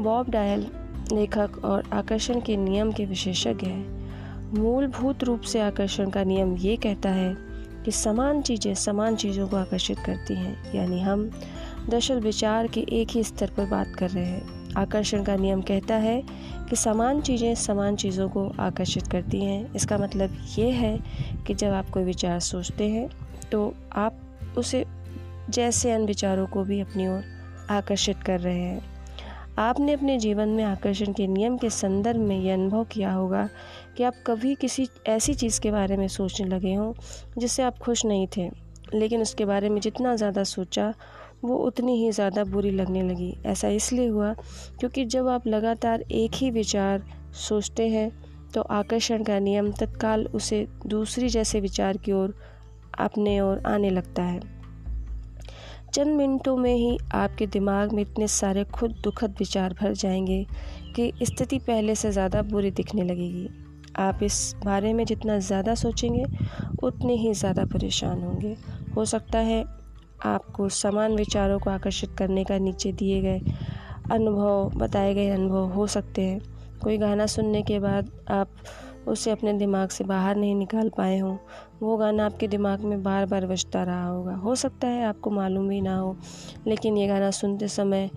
बॉब 0.00 0.30
डायल, 0.30 0.66
लेखक 1.12 1.64
और 1.64 1.84
आकर्षण 1.92 2.40
के 2.40 2.56
नियम 2.56 2.92
के 2.92 3.04
विशेषज्ञ 3.04 3.66
हैं। 3.66 4.54
मूलभूत 4.54 5.24
रूप 5.24 5.40
से 5.40 5.60
आकर्षण 5.60 6.10
का 6.10 6.24
नियम 6.24 6.56
ये 6.56 6.76
कहता 6.76 7.08
है 7.08 7.36
कि 7.84 7.90
समान 7.90 8.42
चीज़ें 8.42 8.74
समान 8.74 9.16
चीज़ों 9.16 9.48
को 9.48 9.56
आकर्षित 9.56 9.98
करती 9.98 10.34
हैं। 10.34 10.74
यानी 10.74 11.00
हम 11.00 11.30
दरअसल 11.88 12.20
विचार 12.20 12.66
के 12.66 12.80
एक 12.80 13.08
ही 13.10 13.24
स्तर 13.24 13.50
पर 13.56 13.66
बात 13.66 13.94
कर 13.98 14.10
रहे 14.10 14.24
हैं। 14.24 14.74
आकर्षण 14.76 15.24
का 15.24 15.36
नियम 15.36 15.62
कहता 15.62 15.94
है 15.94 16.22
कि 16.70 16.76
समान 16.76 17.20
चीज़ें 17.20 17.54
समान 17.54 17.96
चीज़ों 17.96 18.28
को 18.28 18.52
आकर्षित 18.60 19.06
करती 19.06 19.44
हैं। 19.44 19.74
इसका 19.74 19.98
मतलब 19.98 20.36
ये 20.58 20.70
है 20.70 20.98
कि 21.46 21.54
जब 21.54 21.72
आप 21.72 21.90
कोई 21.90 22.04
विचार 22.04 22.40
सोचते 22.40 22.88
हैं 22.88 23.08
तो 23.52 23.72
आप 23.94 24.20
उसे 24.58 24.84
जैसे 25.50 25.90
अन्य 25.92 26.06
विचारों 26.06 26.46
को 26.46 26.64
भी 26.64 26.80
अपनी 26.80 27.06
ओर 27.08 27.22
आकर्षित 27.70 28.22
कर 28.26 28.40
रहे 28.40 28.58
हैं। 28.58 28.82
आपने 29.58 29.92
अपने 29.92 30.18
जीवन 30.18 30.48
में 30.48 30.62
आकर्षण 30.64 31.12
के 31.12 31.26
नियम 31.26 31.56
के 31.58 31.70
संदर्भ 31.70 32.20
में 32.20 32.38
यह 32.38 32.54
अनुभव 32.54 32.84
किया 32.84 33.12
होगा 33.12 33.48
कि 33.96 34.02
आप 34.02 34.14
कभी 34.26 34.54
किसी 34.54 34.86
ऐसी 35.08 35.34
चीज़ 35.34 35.60
के 35.60 35.70
बारे 35.70 35.96
में 35.96 36.06
सोचने 36.08 36.46
लगे 36.46 36.74
हों 36.74 36.92
जिससे 37.38 37.62
आप 37.62 37.78
खुश 37.78 38.04
नहीं 38.04 38.26
थे, 38.36 38.48
लेकिन 38.94 39.22
उसके 39.22 39.44
बारे 39.44 39.68
में 39.68 39.80
जितना 39.80 40.14
ज़्यादा 40.16 40.42
सोचा, 40.44 40.92
वो 41.44 41.56
उतनी 41.56 41.96
ही 41.96 42.10
ज़्यादा 42.12 42.44
बुरी 42.44 42.70
लगने 42.70 43.02
लगी। 43.02 43.36
ऐसा 43.46 43.68
इसलिए 43.70 44.08
हुआ 44.08 44.32
क्योंकि 44.80 45.04
जब 45.04 45.28
आप 45.28 45.46
लगातार 45.46 46.00
एक 46.02 46.34
ही 46.34 46.50
विचार 46.50 47.02
सोचते 47.38 47.88
हैं 47.88 48.10
तो 48.54 48.60
आकर्षण 48.62 49.22
का 49.24 49.38
नियम 49.38 49.70
तत्काल 49.72 50.26
उसे 50.34 50.66
दूसरी 50.86 51.28
जैसे 51.28 51.60
विचार 51.60 51.96
की 51.96 52.12
ओर 52.12 52.34
अपने 52.98 53.40
ओर 53.40 53.62
आने 53.66 53.90
लगता 53.90 54.22
है। 54.22 54.40
चंद 55.94 56.16
मिनटों 56.16 56.56
में 56.56 56.74
ही 56.74 56.98
आपके 57.14 57.46
दिमाग 57.46 57.92
में 57.92 58.02
इतने 58.02 58.26
सारे 58.28 58.64
खुद 58.64 58.96
दुखद 59.04 59.34
विचार 59.38 59.72
भर 59.72 59.92
जाएँगे 59.92 60.46
कि 60.96 61.12
स्थिति 61.22 61.58
पहले 61.58 61.94
से 61.94 62.10
ज़्यादा 62.12 62.42
बुरी 62.42 62.70
दिखने 62.70 63.02
लगेगी। 63.02 63.48
आप 63.98 64.22
इस 64.22 64.54
बारे 64.64 64.92
में 64.92 65.04
जितना 65.04 65.38
ज़्यादा 65.38 65.74
सोचेंगे, 65.74 66.24
उतने 66.82 67.14
ही 67.14 67.32
ज़्यादा 67.34 67.64
परेशान 67.64 68.22
होंगे। 68.22 68.56
हो 68.96 69.04
सकता 69.04 69.38
है 69.38 69.64
आपको 70.24 70.68
समान 70.68 71.16
विचारों 71.16 71.58
को 71.58 71.70
आकर्षित 71.70 72.10
करने 72.18 72.44
का 72.44 72.58
नीचे 72.58 72.92
दिए 72.92 73.20
गए 73.22 73.40
अनुभव, 74.10 74.70
बताए 74.76 75.14
गए 75.14 75.28
अनुभव 75.28 75.66
हो 75.66 75.86
सकते 75.86 76.22
हैं। 76.22 76.40
कोई 76.82 76.98
गाना 76.98 77.26
सुनने 77.26 77.62
के 77.62 77.78
बाद 77.78 78.10
आप 78.30 78.48
उसे 79.06 79.30
अपने 79.30 79.52
दिमाग 79.52 79.88
से 79.88 80.04
बाहर 80.04 80.36
नहीं 80.36 80.54
निकाल 80.54 80.88
पाए 80.88 81.18
हों। 81.18 81.36
वो 81.82 81.96
गाना 81.96 82.26
आपके 82.26 82.48
दिमाग 82.48 82.80
में 82.80 83.02
बार 83.02 83.26
बार 83.26 83.46
बजता 83.46 83.82
रहा 83.82 84.08
होगा। 84.08 84.34
हो 84.34 84.54
सकता 84.54 84.88
है 84.88 85.04
आपको 85.04 85.30
मालूम 85.30 85.68
भी 85.68 85.80
ना 85.80 85.96
हो, 85.96 86.16
लेकिन 86.66 86.96
ये 86.96 87.06
गाना 87.06 87.30
सुनते 87.30 87.68
समय 87.68 88.10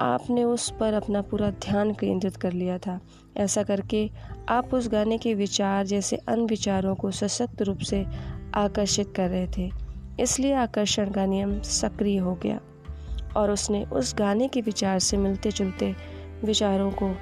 आपने 0.00 0.44
उस 0.44 0.70
पर 0.70 0.94
अपना 0.94 1.22
पूरा 1.22 1.50
ध्यान 1.50 1.92
केंद्रित 1.92 2.36
कर 2.36 2.52
लिया 2.52 2.78
था। 2.78 3.00
ऐसा 3.36 3.62
करके 3.62 4.10
आप 4.48 4.74
उस 4.74 4.88
गाने 4.88 5.18
के 5.18 5.34
विचार 5.34 5.86
जैसे 5.86 6.16
अन्य 6.16 6.44
विचारों 6.44 6.94
को 6.94 7.10
सशक्त 7.10 7.62
रूप 7.62 7.78
से 7.78 8.04
आकर्षित 8.54 9.12
कर 9.16 9.28
रहे 9.30 9.46
थे। 9.58 9.70
इसलिए 10.20 10.54
आकर्षण 10.54 11.10
का 11.10 11.26
नियम 11.26 11.60
सक्रिय 11.60 12.18
हो 12.18 12.34
गया 12.34 12.60
और 13.36 13.50
उसने 13.50 13.84
उस 13.84 14.14
गाने 14.18 14.48
के 14.48 14.60
विचार 14.60 14.98
से 14.98 15.16
मिलते 15.16 15.50
जुलते 15.50 15.94
विचारों 16.44 16.90
को 16.90 17.14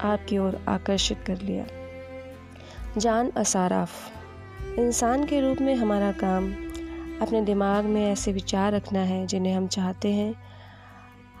आपकी 0.00 0.38
ओर 0.38 0.64
आकर्षित 0.68 1.18
कर 1.26 1.40
लिया। 1.40 1.66
जान 2.98 3.30
असाराफ। 3.36 3.90
इंसान 4.78 5.24
के 5.24 5.40
रूप 5.40 5.60
में 5.60 5.74
हमारा 5.74 6.12
काम 6.12 6.52
अपने 7.22 7.40
दिमाग 7.40 7.84
में 7.84 8.12
ऐसे 8.12 8.32
विचार 8.32 8.72
रखना 8.72 9.00
है 9.00 9.26
जिन्हें 9.26 9.54
हम 9.54 9.66
चाहते 9.66 10.12
हैं। 10.12 10.34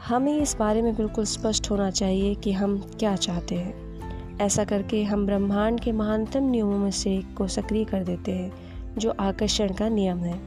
हमें 0.08 0.38
इस 0.38 0.56
बारे 0.56 0.82
में 0.82 0.96
बिल्कुल 0.96 1.24
स्पष्ट 1.24 1.70
होना 1.70 1.90
चाहिए 1.90 2.34
कि 2.34 2.52
हम 2.52 2.78
क्या 2.98 3.16
चाहते 3.16 3.54
हैं। 3.54 4.38
ऐसा 4.38 4.64
करके 4.64 5.04
हम 5.04 5.26
ब्रह्मांड 5.26 5.80
के 5.80 5.92
महानतम 5.92 6.42
नियमों 6.42 6.78
में 6.78 6.90
से 6.90 7.16
एक 7.16 7.34
को 7.34 7.48
सक्रिय 7.48 7.84
कर 7.84 8.04
देते 8.04 8.32
हैं, 8.32 8.52
जो 8.98 9.10
आकर्षण 9.10 9.74
का 9.74 9.88
नियम 9.88 10.18
है। 10.18 10.40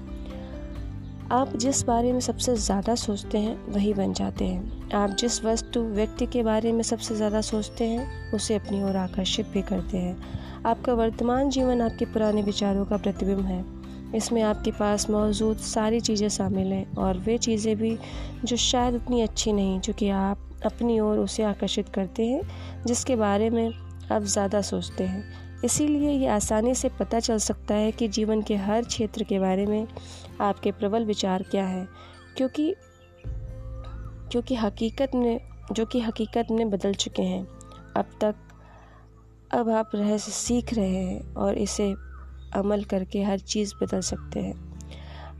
आप 1.31 1.55
जिस 1.55 1.83
बारे 1.83 2.13
में 2.13 2.19
सबसे 2.19 2.55
ज़्यादा 2.55 2.95
सोचते 2.95 3.38
हैं, 3.38 3.65
वही 3.67 3.93
बन 3.93 4.13
जाते 4.13 4.45
हैं। 4.45 4.91
आप 4.91 5.09
जिस 5.09 5.43
वस्तु, 5.45 5.79
व्यक्ति 5.79 6.25
के 6.25 6.43
बारे 6.43 6.71
में 6.71 6.83
सबसे 6.83 7.15
ज़्यादा 7.15 7.41
सोचते 7.41 7.83
हैं, 7.83 8.31
उसे 8.31 8.55
अपनी 8.55 8.83
ओर 8.83 8.95
आकर्षित 8.95 9.47
भी 9.47 9.62
करते 9.62 9.97
हैं। 9.97 10.44
आपका 10.65 10.93
वर्तमान 10.93 11.50
जीवन 11.50 11.81
आपके 11.81 12.05
पुराने 12.05 12.41
विचारों 12.41 12.86
का 12.86 12.98
प्रतिबिंब 12.98 13.45
है। 13.45 13.63
इसमें 14.15 14.41
आपके 14.41 14.72
पास 14.72 15.10
मौजूद 15.10 15.57
सारी 15.57 16.00
चीज़ें 16.00 16.27
शामिल 16.29 16.67
हैं 16.67 16.95
और 16.95 17.17
वे 17.17 17.38
चीज़ें 17.38 17.75
भी 17.77 17.98
जो 18.45 18.55
शायद 18.57 18.95
उतनी 18.95 19.22
अच्छी 19.22 19.53
नहीं 19.53 19.79
चूँकि 19.79 20.10
आप 20.10 20.62
अपनी 20.65 21.00
ओर 21.00 21.17
उसे 21.17 21.43
आकर्षित 21.43 21.89
करते 21.89 22.25
हैं, 22.25 22.41
जिसके 22.86 23.15
बारे 23.15 23.50
में 23.50 23.72
आप 24.12 24.24
ज़्यादा 24.24 24.62
सोचते 24.62 25.03
हैं। 25.03 25.24
इसीलिए 25.63 26.12
ये 26.12 26.27
आसानी 26.27 26.74
से 26.75 26.89
पता 27.00 27.19
चल 27.19 27.38
सकता 27.39 27.75
है 27.75 27.91
कि 27.91 28.07
जीवन 28.07 28.41
के 28.41 28.55
हर 28.55 28.84
क्षेत्र 28.84 29.24
के 29.24 29.39
बारे 29.39 29.65
में 29.65 29.88
आपके 30.41 30.72
प्रबल 30.72 31.05
विचार 31.05 31.43
क्या 31.43 31.65
है, 31.65 31.88
क्योंकि 32.38 32.74
क्योंकि 34.31 34.55
हकीकत 34.55 35.15
में, 35.15 35.39
जो 35.72 35.86
कि 35.86 36.00
हकीकत 36.01 36.48
में 36.51 36.69
बदल 36.69 36.93
चुके 36.93 37.24
हैं। 37.24 37.45
अब 37.98 38.05
तक 38.22 38.36
अब 39.55 39.69
आप 39.69 39.91
रहस्य 39.95 40.31
सीख 40.31 40.74
रहे 40.74 40.95
हैं 40.95 41.33
और 41.33 41.57
इसे 41.57 41.93
अमल 42.55 42.83
करके 42.83 43.21
हर 43.24 43.39
चीज़ 43.39 43.74
बदल 43.83 44.01
सकते 44.01 44.39
हैं। 44.39 44.53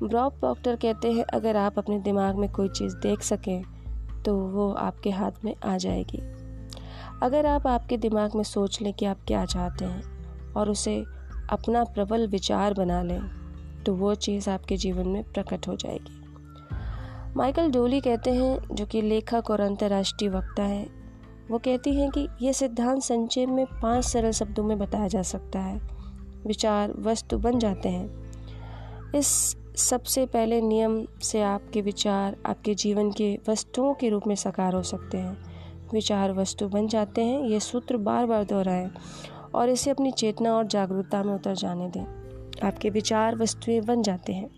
ब्रॉप 0.04 0.38
डॉक्टर 0.42 0.76
कहते 0.76 1.12
हैं, 1.12 1.24
अगर 1.24 1.58
आप 1.58 1.80
अपने 1.80 2.00
दिमाग 2.00 2.36
में 2.36 2.50
कोई 2.52 2.70
चीज़ 2.70 2.96
देख 2.98 3.22
सकें 3.22 4.22
तो 4.26 4.36
वो 4.38 4.72
आपके 4.72 5.10
हाथ 5.10 5.44
में 5.46 5.54
आ 5.66 5.78
जाएगी। 5.78 6.22
अगर 7.24 7.46
आप 7.46 7.68
आपके 7.68 7.98
दिमाग 7.98 8.36
में 8.36 8.44
सोच 8.44 8.82
लें 8.82 8.94
कि 8.94 9.06
आप 9.06 9.18
क्या 9.28 9.46
चाहते 9.46 9.86
हैं 9.86 10.54
और 10.54 10.70
उसे 10.70 11.04
अपना 11.50 11.84
प्रबल 11.84 12.28
विचार 12.28 12.74
बना 12.74 13.02
लें 13.04 13.20
तो 13.86 13.94
वो 13.94 14.16
चीज़ 14.16 14.50
आपके 14.50 14.78
जीवन 14.78 15.08
में 15.08 15.24
प्रकट 15.24 15.68
हो 15.68 15.76
जाएगी। 15.76 16.22
माइकल 17.38 17.72
डोली 17.72 18.02
कहते 18.02 18.32
हैं, 18.32 18.60
जो 18.72 18.86
कि 18.86 19.02
लेखक 19.02 19.50
और 19.50 19.62
अंतर्राष्ट्रीय 19.62 20.30
वक्ता 20.30 20.64
हैं 20.64 21.05
वो 21.52 21.58
कहती 21.58 21.94
हैं 21.94 22.12
कि 22.12 22.28
यह 22.42 22.52
सिद्धांत 22.52 23.04
संक्षेप 23.04 23.50
में 23.50 23.66
पाँच 23.66 24.06
सरल 24.06 24.32
शब्दों 24.32 24.64
में 24.64 24.80
बताया 24.80 25.08
जा 25.08 25.22
सकता 25.22 25.60
है। 25.60 25.82
विचार, 26.48 26.94
वस्तु 26.98 27.38
बन 27.38 27.60
जाते 27.60 27.90
हैं। 27.90 28.10
इस 29.16 29.58
सबसे 29.76 30.26
पहले 30.26 30.62
नियम 30.62 31.08
से 31.22 31.42
आपके 31.42 31.82
विचार, 31.82 32.36
आपके 32.46 32.76
जीवन 32.76 33.12
के 33.12 33.40
वस्तुओं 33.50 33.94
के 33.94 34.10
रूप 34.10 34.28
में 34.28 34.36
साकार 34.36 34.74
हो 34.74 34.84
सकते 34.84 35.18
हैं। 35.18 35.38
विचार, 35.94 36.32
वस्तु 36.32 36.68
बन 36.68 36.88
जाते 36.88 37.24
हैं, 37.24 37.42
ये 37.42 37.60
सूत्र 37.60 37.98
बार 37.98 38.26
बार 38.26 38.44
दोहराएँ 38.44 38.90
और 39.56 39.70
इसे 39.70 39.90
अपनी 39.90 40.12
चेतना 40.12 40.56
और 40.56 40.68
जागरूकता 40.68 41.24
में 41.24 41.34
उतर 41.34 41.56
जाने 41.56 41.88
दें। 41.88 42.06
आपके 42.64 42.90
विचार, 42.90 43.36
वस्तुएँ 43.36 43.82
बन 43.82 44.02
जाते 44.02 44.34
हैं। 44.34 44.50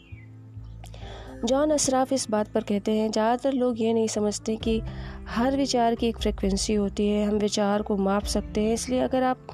जॉन 1.45 1.71
अशराफ 1.71 2.13
इस 2.13 2.29
बात 2.29 2.47
पर 2.47 2.63
कहते 2.63 2.91
हैं, 2.91 3.11
ज़्यादातर 3.11 3.53
लोग 3.53 3.81
ये 3.81 3.93
नहीं 3.93 4.07
समझते 4.07 4.55
कि 4.55 4.81
हर 5.27 5.55
विचार 5.57 5.95
की 5.95 6.07
एक 6.07 6.17
फ्रिक्वेंसी 6.17 6.73
होती 6.73 7.07
है, 7.09 7.25
हम 7.25 7.35
विचार 7.35 7.81
को 7.81 7.97
माप 7.97 8.23
सकते 8.25 8.61
हैं। 8.61 8.73
इसलिए 8.73 8.99
अगर 8.99 9.23
आप 9.23 9.47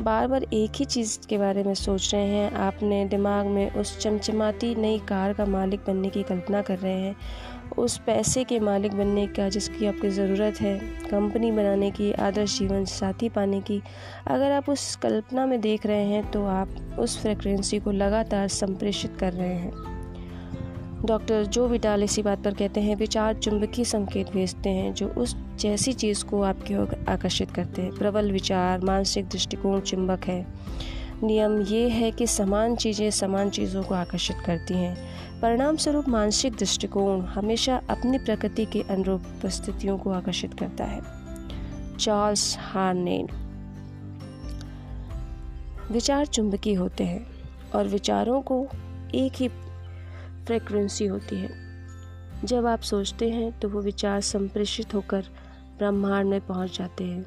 बार 0.00 0.26
बार 0.28 0.42
एक 0.42 0.70
ही 0.76 0.84
चीज़ 0.84 1.18
के 1.28 1.38
बारे 1.38 1.62
में 1.64 1.74
सोच 1.74 2.10
रहे 2.14 2.26
हैं, 2.26 2.52
आपने 2.52 3.04
दिमाग 3.04 3.46
में 3.46 3.70
उस 3.72 3.98
चमचमाती 3.98 4.74
नई 4.74 4.98
कार 4.98 5.32
का 5.32 5.44
मालिक 5.46 5.80
बनने 5.86 6.08
की 6.08 6.22
कल्पना 6.22 6.62
कर 6.62 6.78
रहे 6.78 7.00
हैं, 7.00 7.16
उस 7.78 7.96
पैसे 7.98 8.44
के 8.44 8.58
मालिक 8.60 8.94
बनने 8.94 9.26
का 9.26 9.48
जिसकी 9.48 9.86
आपकी 9.86 10.08
ज़रूरत 10.08 10.60
है, 10.60 10.78
कंपनी 11.10 11.52
बनाने 11.52 11.90
की, 11.90 12.12
आदर्श 12.12 12.58
जीवन 12.58 12.84
साथी 12.84 13.28
पाने 13.28 13.60
की, 13.60 13.82
अगर 14.26 14.50
आप 14.50 14.68
उस 14.68 14.94
कल्पना 14.96 15.46
में 15.46 15.60
देख 15.60 15.86
रहे 15.86 16.04
हैं 16.04 16.30
तो 16.30 16.44
आप 16.46 16.96
उस 16.98 17.20
फ्रिक्वेंसी 17.22 17.78
को 17.78 17.90
लगातार 17.92 18.48
संप्रेषित 18.48 19.16
कर 19.20 19.32
रहे 19.32 19.54
हैं। 19.54 19.93
डॉक्टर 21.04 21.44
जो 21.44 21.68
विटाल 21.68 22.02
इसी 22.02 22.22
बात 22.22 22.44
पर 22.44 22.54
कहते 22.54 22.80
हैं, 22.80 22.96
विचार 22.96 23.34
चुंबकीय 23.34 23.84
संकेत 23.84 24.32
भेजते 24.32 24.70
हैं, 24.70 24.94
जो 24.94 25.08
उस 25.08 25.36
जैसी 25.58 25.92
चीज़ 25.92 26.24
को 26.24 26.42
आपकी 26.42 26.76
ओर 26.76 27.04
आकर्षित 27.08 27.50
करते 27.50 27.82
हैं। 27.82 27.94
प्रबल 27.94 28.32
विचार, 28.32 28.80
मानसिक 28.80 29.28
दृष्टिकोण 29.28 29.80
चुंबक 29.80 30.24
है। 30.24 30.46
नियम 31.22 31.62
ये 31.62 31.88
है 31.88 32.10
कि 32.10 32.26
समान 32.26 32.76
चीज़ें 32.76 33.10
समान 33.10 33.50
चीज़ों 33.50 33.82
को 33.82 33.94
आकर्षित 33.94 34.36
करती 34.46 34.74
हैं। 34.74 34.96
परिणाम 35.40 35.76
स्वरूप 35.76 36.08
मानसिक 36.08 36.52
दृष्टिकोण 36.52 37.20
हमेशा 37.20 37.80
अपनी 37.90 38.18
प्रकृति 38.18 38.64
के 38.64 38.80
अनुरूप 38.80 39.20
परिस्थितियों 39.20 39.98
को 39.98 40.10
आकर्षित 40.10 40.54
करता 40.54 40.84
है। 40.84 41.00
चार्ल्स 42.00 42.56
हार्नेन। 42.60 43.28
विचार 45.90 46.26
चुंबकीय 46.26 46.74
होते 46.74 47.04
हैं 47.04 47.26
और 47.74 47.88
विचारों 47.88 48.42
को 48.42 48.66
एक 49.14 49.32
ही 49.32 49.50
फ्रिक्वेंसी 50.46 51.06
होती 51.06 51.36
है। 51.36 51.50
जब 52.44 52.66
आप 52.66 52.80
सोचते 52.80 53.28
हैं 53.30 53.58
तो 53.60 53.68
वो 53.68 53.80
विचार 53.80 54.20
संप्रेषित 54.20 54.94
होकर 54.94 55.24
ब्रह्मांड 55.78 56.28
में 56.30 56.40
पहुँच 56.40 56.76
जाते 56.78 57.04
हैं 57.04 57.24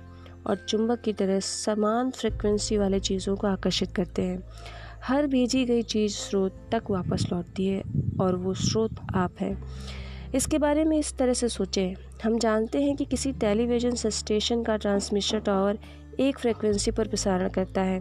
और 0.47 0.55
चुंबक 0.69 1.01
की 1.01 1.13
तरह 1.13 1.39
समान 1.39 2.11
फ्रिक्वेंसी 2.11 2.77
वाले 2.77 2.99
चीज़ों 2.99 3.35
को 3.35 3.47
आकर्षित 3.47 3.91
करते 3.91 4.21
हैं। 4.21 4.43
हर 5.03 5.27
भेजी 5.27 5.65
गई 5.65 5.81
चीज़ 5.81 6.13
स्रोत 6.13 6.59
तक 6.71 6.89
वापस 6.89 7.25
लौटती 7.33 7.65
है 7.67 7.81
और 8.21 8.35
वो 8.35 8.53
स्रोत 8.53 8.95
आप 9.15 9.33
है। 9.39 9.55
इसके 10.35 10.57
बारे 10.57 10.83
में 10.83 10.97
इस 10.99 11.17
तरह 11.17 11.33
से 11.33 11.49
सोचें। 11.49 11.93
हम 12.23 12.37
जानते 12.39 12.81
हैं 12.83 12.95
कि 12.95 13.05
किसी 13.05 13.31
टेलीविज़न 13.33 13.95
स्टेशन 13.95 14.63
का 14.63 14.77
ट्रांसमिशन 14.77 15.39
टावर 15.39 15.77
एक 16.19 16.39
फ्रिक्वेंसी 16.39 16.91
पर 16.91 17.07
प्रसारण 17.07 17.49
करता 17.49 17.81
है, 17.81 17.99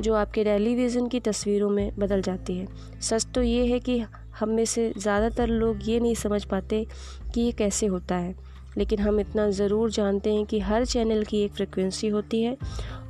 जो 0.00 0.14
आपके 0.14 0.44
टेलीविज़न 0.44 1.08
की 1.08 1.20
तस्वीरों 1.20 1.70
में 1.70 1.90
बदल 1.98 2.22
जाती 2.22 2.58
है। 2.58 2.66
सच 3.00 3.26
तो 3.34 3.42
ये 3.42 3.66
है 3.66 3.80
कि 3.80 3.98
हम 4.40 4.50
में 4.50 4.64
से 4.64 4.92
ज़्यादातर 4.96 5.48
लोग 5.48 5.88
ये 5.88 6.00
नहीं 6.00 6.14
समझ 6.16 6.44
पाते 6.44 6.86
कि 7.34 7.40
ये 7.40 7.52
कैसे 7.52 7.86
होता 7.86 8.16
है। 8.16 8.34
लेकिन 8.78 8.98
हम 8.98 9.20
इतना 9.20 9.48
ज़रूर 9.52 9.90
जानते 9.90 10.34
हैं 10.34 10.44
कि 10.46 10.58
हर 10.60 10.84
चैनल 10.84 11.22
की 11.24 11.42
एक 11.42 11.52
फ्रिक्वेंसी 11.52 12.08
होती 12.08 12.42
है 12.42 12.56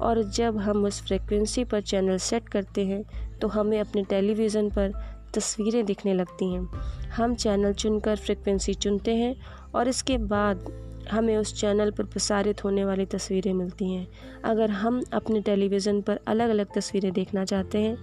और 0.00 0.22
जब 0.30 0.58
हम 0.58 0.84
उस 0.84 1.02
फ्रिक्वेंसी 1.02 1.64
पर 1.64 1.80
चैनल 1.82 2.18
सेट 2.20 2.48
करते 2.48 2.84
हैं 2.86 3.02
तो 3.40 3.48
हमें 3.48 3.78
अपने 3.80 4.02
टेलीविज़न 4.04 4.68
पर 4.70 4.92
तस्वीरें 5.34 5.84
दिखने 5.86 6.14
लगती 6.14 6.52
हैं। 6.52 6.68
हम 7.10 7.34
चैनल 7.36 7.72
चुनकर 7.74 8.16
फ्रिक्वेंसी 8.16 8.74
चुनते 8.74 9.14
हैं 9.14 9.34
और 9.74 9.88
इसके 9.88 10.18
बाद 10.26 10.70
हमें 11.10 11.36
उस 11.36 11.54
चैनल 11.60 11.90
पर 11.90 12.04
प्रसारित 12.04 12.64
होने 12.64 12.84
वाली 12.84 13.06
तस्वीरें 13.06 13.52
मिलती 13.54 13.90
हैं। 13.92 14.06
अगर 14.44 14.70
हम 14.72 15.02
अपने 15.12 15.40
टेलीविज़न 15.40 16.00
पर 16.00 16.20
अलग 16.26 16.50
अलग 16.50 16.74
तस्वीरें 16.74 17.12
देखना 17.12 17.44
चाहते 17.44 17.78
हैं 17.78 17.96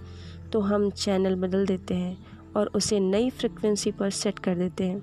तो 0.52 0.60
हम 0.62 0.90
चैनल 0.92 1.34
बदल 1.36 1.66
देते 1.66 1.94
हैं। 1.94 2.16
और 2.56 2.70
उसे 2.74 3.00
नई 3.00 3.30
फ्रिक्वेंसी 3.30 3.90
पर 3.90 4.10
सेट 4.10 4.38
कर 4.38 4.54
देते 4.54 4.84
हैं। 4.84 5.00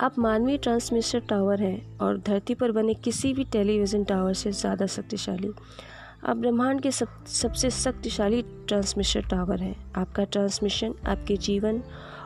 आप 0.00 0.18
मानवीय 0.18 0.56
ट्रांसमिशन 0.58 1.20
टावर 1.20 1.62
हैं 1.62 1.98
और 1.98 2.18
धरती 2.18 2.54
पर 2.54 2.72
बने 2.72 2.94
किसी 2.94 3.32
भी 3.34 3.44
टेलीविज़न 3.44 4.04
टावर 4.04 4.32
से 4.34 4.52
ज़्यादा 4.52 4.86
शक्तिशाली। 4.86 5.52
आप 6.24 6.36
ब्रह्मांड 6.36 6.80
के 6.80 6.90
सब, 6.90 7.24
सबसे 7.26 7.70
शक्तिशाली 7.70 8.42
ट्रांसमिशन 8.42 9.20
टावर 9.20 9.62
हैं। 9.62 9.76
आपका 9.96 10.24
ट्रांसमिशन 10.24 10.94
आपके 11.06 11.36
जीवन 11.38 11.82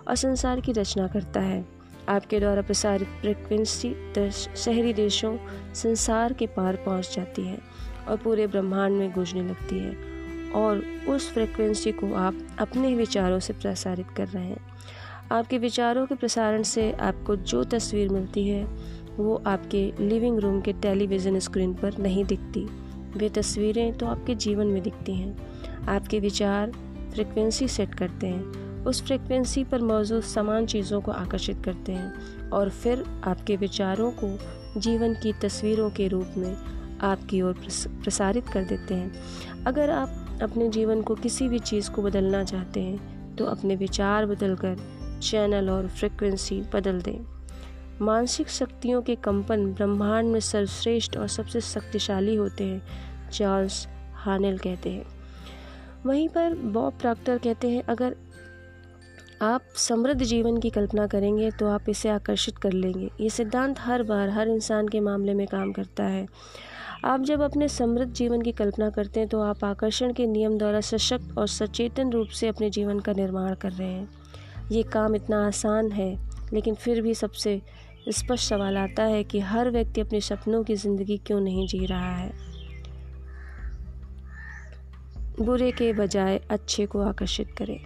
और 0.08 0.16
संसार 0.16 0.60
की 0.60 0.72
रचना 0.72 1.06
करता 1.08 1.40
है। 1.40 1.64
आपके 2.08 2.40
द्वारा 2.40 2.62
प्रसारित 2.62 3.08
फ्रिक्वेंसी 3.20 3.94
शहरी 4.56 4.92
देशों, 4.92 5.36
संसार 5.74 6.32
के 6.32 6.46
पार 6.46 6.76
पहुँच 6.76 7.14
जाती 7.16 7.42
है 7.42 7.58
और 8.08 8.16
पूरे 8.16 8.46
ब्रह्मांड 8.46 8.96
में 8.98 9.12
गूंजने 9.12 9.42
लगती 9.42 9.78
है। 9.78 10.09
और 10.54 10.85
उस 11.09 11.30
फ्रिक्वेंसी 11.33 11.92
को 11.92 12.14
आप 12.14 12.38
अपने 12.59 12.95
विचारों 12.95 13.38
से 13.38 13.52
प्रसारित 13.52 14.07
कर 14.16 14.28
रहे 14.28 14.45
हैं। 14.45 14.61
आपके 15.33 15.59
विचारों 15.59 16.07
के 16.07 16.14
प्रसारण 16.14 16.62
से 16.62 16.92
आपको 16.92 17.37
जो 17.37 17.64
तस्वीर 17.64 18.09
मिलती 18.09 18.49
है, 18.49 18.64
वो 19.16 19.42
आपके 19.47 19.92
लिविंग 20.00 20.38
रूम 20.38 20.61
के 20.61 20.73
टेलीविज़न 20.73 21.38
स्क्रीन 21.38 21.75
पर 21.75 21.99
नहीं 21.99 22.25
दिखती। 22.25 22.69
वे 23.16 23.28
तस्वीरें 23.28 23.92
तो 23.92 24.07
आपके 24.07 24.35
जीवन 24.35 24.66
में 24.66 24.83
दिखती 24.83 25.14
हैं। 25.14 25.37
आपके 25.87 26.21
विचार 26.21 26.73
फ्रिक्वेंसी 27.14 27.69
सेट 27.69 27.95
करते 27.95 28.26
हैं। 28.26 28.85
उस 28.85 29.02
फ्रिक्वेंसी 29.02 29.64
पर 29.64 29.80
मौजूद 29.80 30.23
समान 30.23 30.66
चीज़ों 30.66 31.00
को 31.00 31.11
आकर्षित 31.11 31.62
करते 31.64 31.92
हैं 31.92 32.50
और 32.50 32.71
फिर 32.71 33.04
आपके 33.25 33.57
विचारों 33.57 34.11
को 34.11 34.38
जीवन 34.80 35.14
की 35.14 35.33
तस्वीरों 35.33 35.90
के 35.90 36.09
रूप 36.09 36.26
में 36.37 36.57
आपकी 37.00 37.42
ओर 37.42 37.52
प्रसारित 37.88 38.49
कर 38.49 38.64
देते 38.64 38.95
हैं। 38.95 39.12
अगर 39.64 39.90
आप 39.90 40.19
अपने 40.42 40.68
जीवन 40.68 41.02
को 41.02 41.14
किसी 41.14 41.49
भी 41.49 41.59
चीज़ 41.59 41.90
को 41.90 42.02
बदलना 42.02 42.42
चाहते 42.44 42.80
हैं 42.80 43.37
तो 43.37 43.44
अपने 43.44 43.76
विचार 43.76 44.26
बदलकर 44.26 44.76
चैनल 45.23 45.70
और 45.70 45.88
फ्रिक्वेंसी 45.88 46.61
बदल 46.75 47.00
दें। 47.02 47.18
मानसिक 48.00 48.49
शक्तियों 48.49 49.02
के 49.02 49.14
कंपन 49.16 49.66
ब्रह्मांड 49.73 50.28
में 50.28 50.40
सर्वश्रेष्ठ 50.40 51.16
और 51.16 51.28
सबसे 51.28 51.61
शक्तिशाली 51.61 52.35
होते 52.35 52.64
हैं, 52.64 52.82
चार्ल्स 53.30 53.87
हानेल 54.14 54.59
कहते 54.59 54.90
हैं। 54.90 55.06
वहीं 56.06 56.28
पर 56.28 56.54
बॉब 56.54 56.92
प्रॉक्टर 56.92 57.38
कहते 57.38 57.70
हैं, 57.70 57.82
अगर 57.82 58.16
आप 59.42 59.62
समृद्ध 59.76 60.23
जीवन 60.23 60.59
की 60.61 60.70
कल्पना 60.70 61.06
करेंगे 61.06 61.50
तो 61.50 61.68
आप 61.68 61.88
इसे 61.88 62.09
आकर्षित 62.09 62.59
कर 62.59 62.73
लेंगे। 62.73 63.11
ये 63.20 63.30
सिद्धांत 63.30 63.78
हर 63.78 64.02
बार 64.02 64.28
हर 64.28 64.49
इंसान 64.49 64.88
के 64.88 65.00
मामले 65.00 65.35
में 65.35 65.47
काम 65.47 65.73
करता 65.73 66.04
है। 66.04 66.26
आप 67.04 67.21
जब 67.21 67.40
अपने 67.40 67.66
समृद्ध 67.69 68.12
जीवन 68.12 68.42
की 68.42 68.52
कल्पना 68.52 68.88
करते 68.90 69.21
हैं 69.21 69.28
तो 69.28 69.40
आप 69.40 69.64
आकर्षण 69.64 70.12
के 70.12 70.26
नियम 70.26 70.57
द्वारा 70.59 70.80
सशक्त 70.80 71.38
और 71.38 71.47
सचेतन 71.49 72.11
रूप 72.11 72.28
से 72.28 72.49
अपने 72.49 72.69
जीवन 72.71 72.99
का 73.00 73.12
निर्माण 73.12 73.54
कर 73.54 73.73
रहे 73.73 73.88
हैं। 73.88 74.09
ये 74.73 74.83
काम 74.83 75.14
इतना 75.16 75.47
आसान 75.47 75.90
है, 75.92 76.12
लेकिन 76.52 76.75
फिर 76.75 77.00
भी 77.02 77.14
सबसे 77.14 77.61
स्पष्ट 78.09 78.49
सवाल 78.49 78.76
आता 78.76 79.02
है 79.02 79.23
कि 79.25 79.40
हर 79.40 79.71
व्यक्ति 79.71 80.00
अपने 80.00 80.21
सपनों 80.21 80.62
की 80.64 80.75
ज़िंदगी 80.75 81.16
क्यों 81.16 81.40
नहीं 81.40 81.66
जी 81.66 81.85
रहा 81.87 82.14
है? 82.16 82.33
बुरे 85.40 85.71
के 85.73 85.92
बजाय 85.92 86.40
अच्छे 86.50 86.87
को 86.87 87.00
आकर्षित 87.00 87.54
करें। 87.59 87.78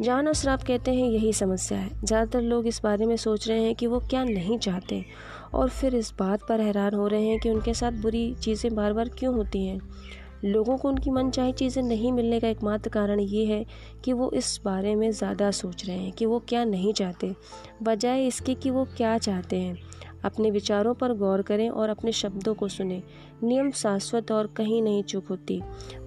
जान 0.00 0.26
असराफ 0.26 0.64
कहते 0.66 0.94
हैं 0.94 1.08
यही 1.08 1.32
समस्या 1.32 1.78
है। 1.78 1.90
ज़्यादातर 2.04 2.40
लोग 2.40 2.66
इस 2.66 2.80
बारे 2.84 3.06
में 3.06 3.16
सोच 3.16 3.48
रहे 3.48 3.62
हैं 3.62 3.74
कि 3.74 3.86
वो 3.86 4.00
क्या 4.00 4.24
नहीं 4.24 4.58
चाहते। 4.58 5.04
और 5.54 5.68
फिर 5.70 5.94
इस 5.94 6.12
बात 6.18 6.46
पर 6.48 6.60
हैरान 6.60 6.94
हो 6.94 7.06
रहे 7.06 7.26
हैं 7.26 7.38
कि 7.38 7.50
उनके 7.50 7.74
साथ 7.74 8.02
बुरी 8.02 8.34
चीज़ें 8.34 8.74
बार 8.74 8.92
बार 8.92 9.08
क्यों 9.08 9.34
होती 9.34 9.64
हैं? 9.66 9.80
लोगों 10.44 10.76
को 10.78 10.88
उनकी 10.88 11.10
मन 11.10 11.30
चाहे 11.30 11.52
चीज़ें 11.52 11.82
नहीं 11.82 12.12
मिलने 12.12 12.40
का 12.40 12.48
एकमात्र 12.48 12.90
कारण 12.90 13.20
ये 13.20 13.44
है 13.46 13.64
कि 14.04 14.12
वो 14.12 14.30
इस 14.30 14.60
बारे 14.64 14.94
में 14.94 15.10
ज़्यादा 15.10 15.50
सोच 15.50 15.84
रहे 15.86 15.96
हैं 15.96 16.12
कि 16.12 16.26
वो 16.26 16.38
क्या 16.48 16.64
नहीं 16.64 16.92
चाहते, 16.92 17.34
बजाय 17.82 18.26
इसके 18.26 18.54
कि 18.54 18.70
वो 18.70 18.84
क्या 18.96 19.16
चाहते 19.18 19.60
हैं। 19.60 19.76
अपने 20.24 20.50
विचारों 20.50 20.92
पर 20.94 21.12
गौर 21.12 21.42
करें 21.42 21.68
और 21.70 21.88
अपने 21.88 22.12
शब्दों 22.12 22.54
को 22.54 22.68
सुने। 22.68 23.02
नियम 23.44 23.70
शाश्वत 23.70 24.32
और 24.32 24.46
कहीं 24.46 24.82
नहीं 24.82 25.02
चुप 25.02 25.30
होती। 25.30 25.60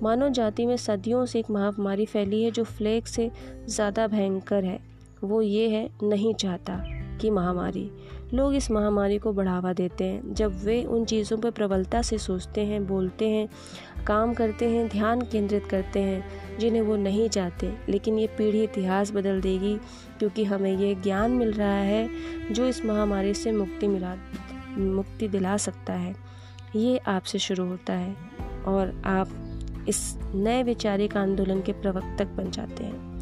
मानव 0.03 0.29
जाति 0.29 0.65
में 0.65 0.75
सदियों 0.77 1.25
से 1.25 1.39
एक 1.39 1.49
महामारी 1.51 2.05
फैली 2.05 2.43
है 2.43 2.51
जो 2.51 2.63
फ्लेग 2.63 3.05
से 3.05 3.29
ज़्यादा 3.67 4.07
भयंकर 4.07 4.63
है। 4.63 4.79
वो 5.23 5.41
ये 5.41 5.67
है, 5.69 5.89
नहीं 6.03 6.33
चाहता 6.33 6.81
कि 7.21 7.29
महामारी। 7.29 7.89
लोग 8.33 8.55
इस 8.55 8.71
महामारी 8.71 9.17
को 9.17 9.33
बढ़ावा 9.33 9.73
देते 9.73 10.03
हैं। 10.03 10.33
जब 10.33 10.65
वे 10.65 10.83
उन 10.83 11.05
चीज़ों 11.05 11.37
पर 11.37 11.51
प्रबलता 11.51 12.01
से 12.01 12.17
सोचते 12.17 12.65
हैं, 12.65 12.87
बोलते 12.87 13.29
हैं, 13.29 13.49
काम 14.07 14.33
करते 14.33 14.69
हैं, 14.69 14.89
ध्यान 14.89 15.21
केंद्रित 15.21 15.65
करते 15.65 15.99
हैं, 15.99 16.23
जिन्हें 16.59 16.81
वो 16.81 16.95
नहीं 16.95 17.29
चाहते। 17.29 17.73
लेकिन 17.89 18.19
ये 18.19 18.27
पीढ़ी 18.27 18.63
इतिहास 18.63 19.11
बदल 19.11 19.41
देगी, 19.41 19.77
क्योंकि 20.19 20.43
हमें 20.43 20.77
ये 20.77 20.95
ज्ञान 20.95 21.31
मिल 21.31 21.51
रहा 21.51 21.77
है 21.77 22.09
जो 22.51 22.65
इस 22.65 22.85
महामारी 22.85 23.33
से 23.33 23.51
मुक्ति 23.51 23.87
मिला, 23.87 24.15
मुक्ति 24.77 25.27
दिला 25.27 25.57
सकता 25.57 25.93
है। 25.93 26.15
ये 26.75 26.97
आपसे 26.97 27.39
शुरू 27.39 27.65
होता 27.65 27.93
है 27.93 28.15
और 28.67 29.01
आप 29.05 29.29
इस 29.89 30.17
नए 30.35 30.63
वैचारिक 30.63 31.17
आंदोलन 31.17 31.61
के 31.61 31.71
प्रवक्तक 31.71 32.27
बन 32.27 32.51
जाते 32.51 32.83
हैं। 32.83 33.17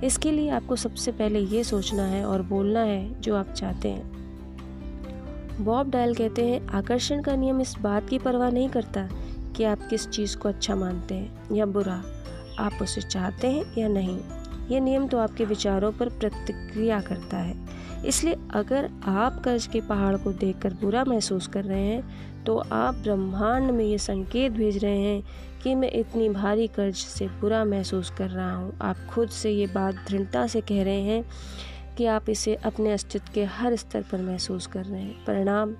इसके 0.00 0.32
लिए 0.32 0.50
आपको 0.50 0.76
सबसे 0.76 1.12
पहले 1.12 1.38
ये 1.38 1.64
सोचना 1.64 2.06
है 2.06 2.24
और 2.24 2.42
बोलना 2.42 2.80
है 2.80 3.20
जो 3.20 3.36
आप 3.36 3.50
चाहते 3.50 3.88
हैं। 3.88 4.23
बॉब 5.60 5.90
डायल 5.90 6.14
कहते 6.14 6.44
हैं, 6.44 6.66
आकर्षण 6.68 7.22
का 7.22 7.34
नियम 7.36 7.60
इस 7.60 7.74
बात 7.80 8.08
की 8.08 8.18
परवाह 8.18 8.50
नहीं 8.50 8.68
करता 8.68 9.08
कि 9.56 9.64
आप 9.64 9.86
किस 9.90 10.08
चीज़ 10.08 10.36
को 10.36 10.48
अच्छा 10.48 10.74
मानते 10.76 11.14
हैं 11.14 11.56
या 11.56 11.66
बुरा। 11.66 12.02
आप 12.58 12.78
उसे 12.82 13.00
चाहते 13.00 13.46
हैं 13.46 13.64
या 13.78 13.88
नहीं? 13.88 14.18
यह 14.70 14.80
नियम 14.80 15.06
तो 15.08 15.18
आपके 15.18 15.44
विचारों 15.44 15.92
पर 15.92 16.08
प्रतिक्रिया 16.10 17.00
करता 17.00 17.36
है। 17.36 17.56
इसलिए 18.06 18.36
अगर 18.54 18.90
आप 19.04 19.40
कर्ज 19.44 19.66
के 19.66 19.80
पहाड़ 19.80 20.16
को 20.16 20.32
देखकर 20.32 20.74
बुरा 20.74 21.04
महसूस 21.04 21.46
कर 21.46 21.64
रहे 21.64 21.84
हैं 21.84 22.44
तो 22.44 22.56
आप 22.58 22.94
ब्रह्मांड 22.94 23.70
में 23.70 23.84
ये 23.84 23.98
संकेत 23.98 24.52
भेज 24.52 24.84
रहे 24.84 24.98
हैं 24.98 25.22
कि 25.62 25.74
मैं 25.74 25.90
इतनी 25.92 26.28
भारी 26.28 26.66
कर्ज 26.66 26.94
से 26.94 27.26
बुरा 27.40 27.64
महसूस 27.64 28.10
कर 28.10 28.30
रहा 28.30 28.54
हूँ। 28.54 28.72
आप 28.82 28.96
खुद 29.10 29.28
से 29.28 29.50
ये 29.50 29.66
बात 29.66 29.94
दृढ़ता 30.08 30.46
से 30.46 30.60
कह 30.60 30.82
रहे 30.82 31.00
हैं 31.00 31.24
कि 31.98 32.06
आप 32.06 32.30
इसे 32.30 32.54
अपने 32.54 32.92
अस्तित्व 32.92 33.32
के 33.34 33.44
हर 33.44 33.76
स्तर 33.76 34.02
पर 34.02 34.22
महसूस 34.22 34.66
कर 34.66 34.84
रहे 34.84 35.02
हैं। 35.02 35.24
परिणाम 35.24 35.74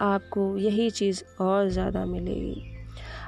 आपको 0.00 0.56
यही 0.58 0.90
चीज़ 0.90 1.42
और 1.42 1.68
ज़्यादा 1.68 2.04
मिलेगी। 2.04 2.72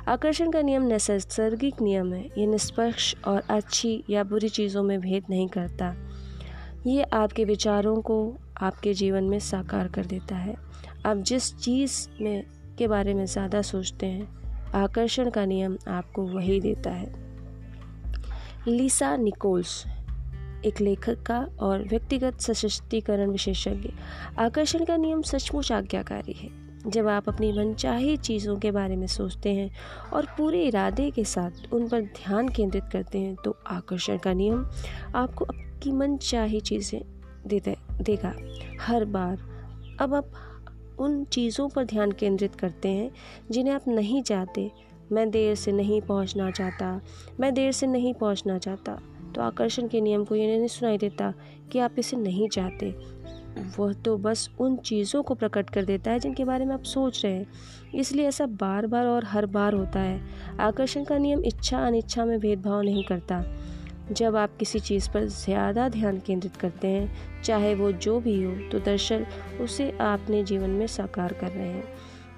आकर्षण 0.08 0.50
का 0.50 0.62
नियम 0.62 0.82
नैसर्गिक 0.82 1.82
नियम 1.82 2.12
है। 2.12 2.24
ये 2.38 2.46
निष्पक्ष 2.46 3.14
और 3.26 3.42
अच्छी 3.50 4.04
या 4.10 4.24
बुरी 4.24 4.48
चीज़ों 4.48 4.82
में 4.82 5.00
भेद 5.00 5.24
नहीं 5.30 5.48
करता। 5.48 5.94
ये 6.86 7.02
आपके 7.02 7.44
विचारों 7.44 8.02
को 8.02 8.36
आपके 8.60 8.94
जीवन 8.94 9.24
में 9.24 9.38
साकार 9.38 9.88
कर 9.88 10.06
देता 10.06 10.36
है। 10.36 10.54
आप 11.06 11.16
जिस 11.16 11.56
चीज़ 11.56 12.22
में, 12.22 12.44
के 12.78 12.88
बारे 12.88 13.14
में 13.14 13.24
ज़्यादा 13.24 13.62
सोचते 13.62 14.06
हैं, 14.06 14.28
आकर्षण 14.74 15.30
का 15.30 15.44
नियम 15.44 15.76
आपको 15.88 16.22
वही 16.22 16.60
देता 16.60 16.90
है। 16.90 17.28
लीसा 18.68 19.16
निकोल्स 19.16 19.84
एक 20.66 20.80
लेखक 20.80 21.22
का 21.22 21.38
और 21.60 21.82
व्यक्तिगत 21.82 22.40
सशक्तिकरण 22.40 23.30
विशेषज्ञ। 23.30 23.90
आकर्षण 24.38 24.84
का 24.84 24.96
नियम 24.96 25.22
सचमुच 25.22 25.72
आज्ञाकारी 25.72 26.32
है। 26.32 26.48
जब 26.86 27.08
आप 27.08 27.28
अपनी 27.28 27.52
मनचाही 27.52 28.16
चीज़ों 28.16 28.56
के 28.58 28.70
बारे 28.70 28.96
में 28.96 29.06
सोचते 29.06 29.54
हैं 29.54 29.70
और 30.12 30.26
पूरे 30.38 30.62
इरादे 30.62 31.10
के 31.10 31.24
साथ 31.24 31.72
उन 31.72 31.88
पर 31.88 32.02
ध्यान 32.16 32.48
केंद्रित 32.48 32.84
करते 32.92 33.18
हैं 33.18 33.34
तो 33.34 33.56
आकर्षण 33.66 34.18
का 34.18 34.32
नियम 34.32 34.64
आपको 35.14 35.44
आपकी 35.44 35.92
मनचाही 35.92 36.60
चीज़ें 36.60 37.00
दे 37.46 37.60
देगा। 37.60 38.34
हर 38.80 39.04
बार 39.06 39.38
अब 40.00 40.14
आप 40.14 40.96
उन 40.98 41.22
चीज़ों 41.24 41.68
पर 41.68 41.84
ध्यान 41.84 42.12
केंद्रित 42.12 42.54
करते 42.54 42.88
हैं, 42.88 43.10
जिन्हें 43.50 43.74
आप 43.74 43.88
नहीं 43.88 44.22
चाहते। 44.22 44.70
मैं 45.12 45.30
देर 45.30 45.54
से 45.54 45.72
नहीं 45.72 46.00
पहुँचना 46.00 46.50
चाहता, 46.50 47.00
मैं 47.40 47.52
देर 47.54 47.72
से 47.72 47.86
नहीं 47.86 48.14
पहुँचना 48.14 48.58
चाहता। 48.58 48.98
तो 49.34 49.42
आकर्षण 49.42 49.88
के 49.88 50.00
नियम 50.00 50.24
को 50.24 50.34
ये 50.34 50.56
नहीं 50.56 50.68
सुनाई 50.68 50.98
देता 50.98 51.32
कि 51.72 51.78
आप 51.78 51.98
इसे 51.98 52.16
नहीं 52.16 52.48
चाहते। 52.48 52.94
वह 53.78 53.92
तो 53.94 54.16
बस 54.16 54.48
उन 54.60 54.76
चीज़ों 54.76 55.22
को 55.22 55.34
प्रकट 55.34 55.70
कर 55.70 55.84
देता 55.84 56.10
है 56.10 56.18
जिनके 56.18 56.44
बारे 56.44 56.64
में 56.64 56.74
आप 56.74 56.82
सोच 56.82 57.24
रहे 57.24 57.34
हैं। 57.34 57.46
इसलिए 57.94 58.26
ऐसा 58.28 58.46
बार 58.46 58.86
बार 58.86 59.06
और 59.06 59.24
हर 59.24 59.46
बार 59.46 59.74
होता 59.74 60.00
है। 60.00 60.20
आकर्षण 60.60 61.04
का 61.04 61.18
नियम 61.18 61.42
इच्छा 61.44 61.86
अनिच्छा 61.86 62.24
में 62.24 62.38
भेदभाव 62.40 62.82
नहीं 62.82 63.04
करता। 63.04 63.42
जब 64.12 64.36
आप 64.36 64.56
किसी 64.56 64.78
चीज़ 64.80 65.08
पर 65.10 65.24
ज़्यादा 65.24 65.88
ध्यान 65.88 66.18
केंद्रित 66.18 66.56
करते 66.56 66.88
हैं, 66.88 67.42
चाहे 67.42 67.74
वो 67.74 67.90
जो 67.92 68.18
भी 68.20 68.42
हो 68.42 68.52
तो 68.70 68.78
दरअसल 68.78 69.26
उसे 69.60 69.90
आपने 70.00 70.42
जीवन 70.44 70.70
में 70.70 70.86
साकार 70.86 71.32
कर 71.32 71.50
रहे 71.50 71.68
हैं। 71.68 71.84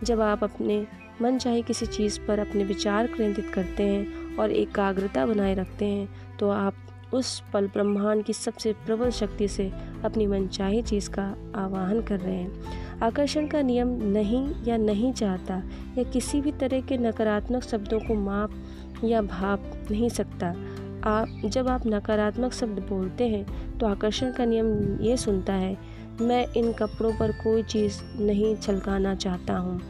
जब 0.05 0.21
आप 0.21 0.45
अपने 0.45 0.85
मन 1.23 1.39
चाहे 1.39 1.63
किसी 1.63 1.87
चीज़ 1.87 2.19
पर 2.21 2.39
अपने 2.39 2.65
विचार 2.65 3.07
केंद्रित 3.07 3.51
करते 3.55 3.83
हैं 3.83 4.37
और 4.37 4.53
एकाग्रता 4.53 5.27
बनाए 5.27 5.55
रखते 5.55 5.85
हैं 5.85 6.30
तो 6.41 6.51
आप 6.51 6.75
उस 7.15 7.43
पल 7.53 7.67
ब्रह्मांड 7.67 8.23
की 8.25 8.33
सबसे 8.33 8.73
प्रबल 8.87 9.11
शक्ति 9.11 9.49
से 9.49 9.71
अपनी 10.05 10.27
मनचाही 10.27 10.83
चीज़ 10.83 11.09
का 11.11 11.25
आवाहन 11.57 12.01
कर 12.03 12.21
रहे 12.21 12.35
हैं। 12.35 12.99
आकर्षण 13.03 13.47
का 13.47 13.63
नियम 13.63 13.89
नहीं 14.13 14.43
या 14.65 14.77
नहीं 14.77 15.13
चाहता 15.13 15.63
या 15.99 16.03
किसी 16.03 16.41
भी 16.41 16.53
तरह 16.53 16.81
के 16.81 16.99
नकारात्मक 16.99 17.63
शब्दों 17.63 17.99
को 18.01 18.15
माप 18.15 18.51
या 19.05 19.23
भाप 19.23 19.73
नहीं 19.91 20.09
सकता। 20.09 20.55
आप 21.07 21.41
जब 21.47 21.69
आप 21.69 21.87
नकारात्मक 21.87 22.53
शब्द 22.53 22.81
बोलते 22.89 23.29
हैं 23.29 23.79
तो 23.79 23.87
आकर्षण 23.87 24.33
का 24.33 24.45
नियम 24.45 25.01
ये 25.01 25.17
सुनता 25.17 25.53
है, 25.53 25.77
मैं 26.21 26.47
इन 26.53 26.73
कपड़ों 26.73 27.13
पर 27.13 27.33
कोई 27.33 27.63
चीज़ 27.65 28.01
नहीं 28.21 28.55
छलकाना 28.57 29.15
चाहता 29.17 29.57
हूँ। 29.57 29.81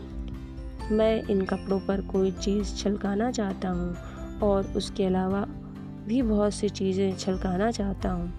मैं 0.91 1.23
इन 1.23 1.45
कपड़ों 1.45 1.81
पर 1.81 2.01
कोई 2.03 2.31
चीज़ 2.33 2.75
छलकाना 2.77 3.31
चाहता 3.31 3.69
हूँ 3.69 3.95
और 4.43 4.73
उसके 4.77 5.05
अलावा 5.05 5.47
भी 6.11 6.23
बहुत 6.23 6.55
सी 6.55 6.69
चीज़ें 6.69 7.17
छलकाना 7.17 7.71
चाहता 7.71 8.11
हूँ। 8.11 8.33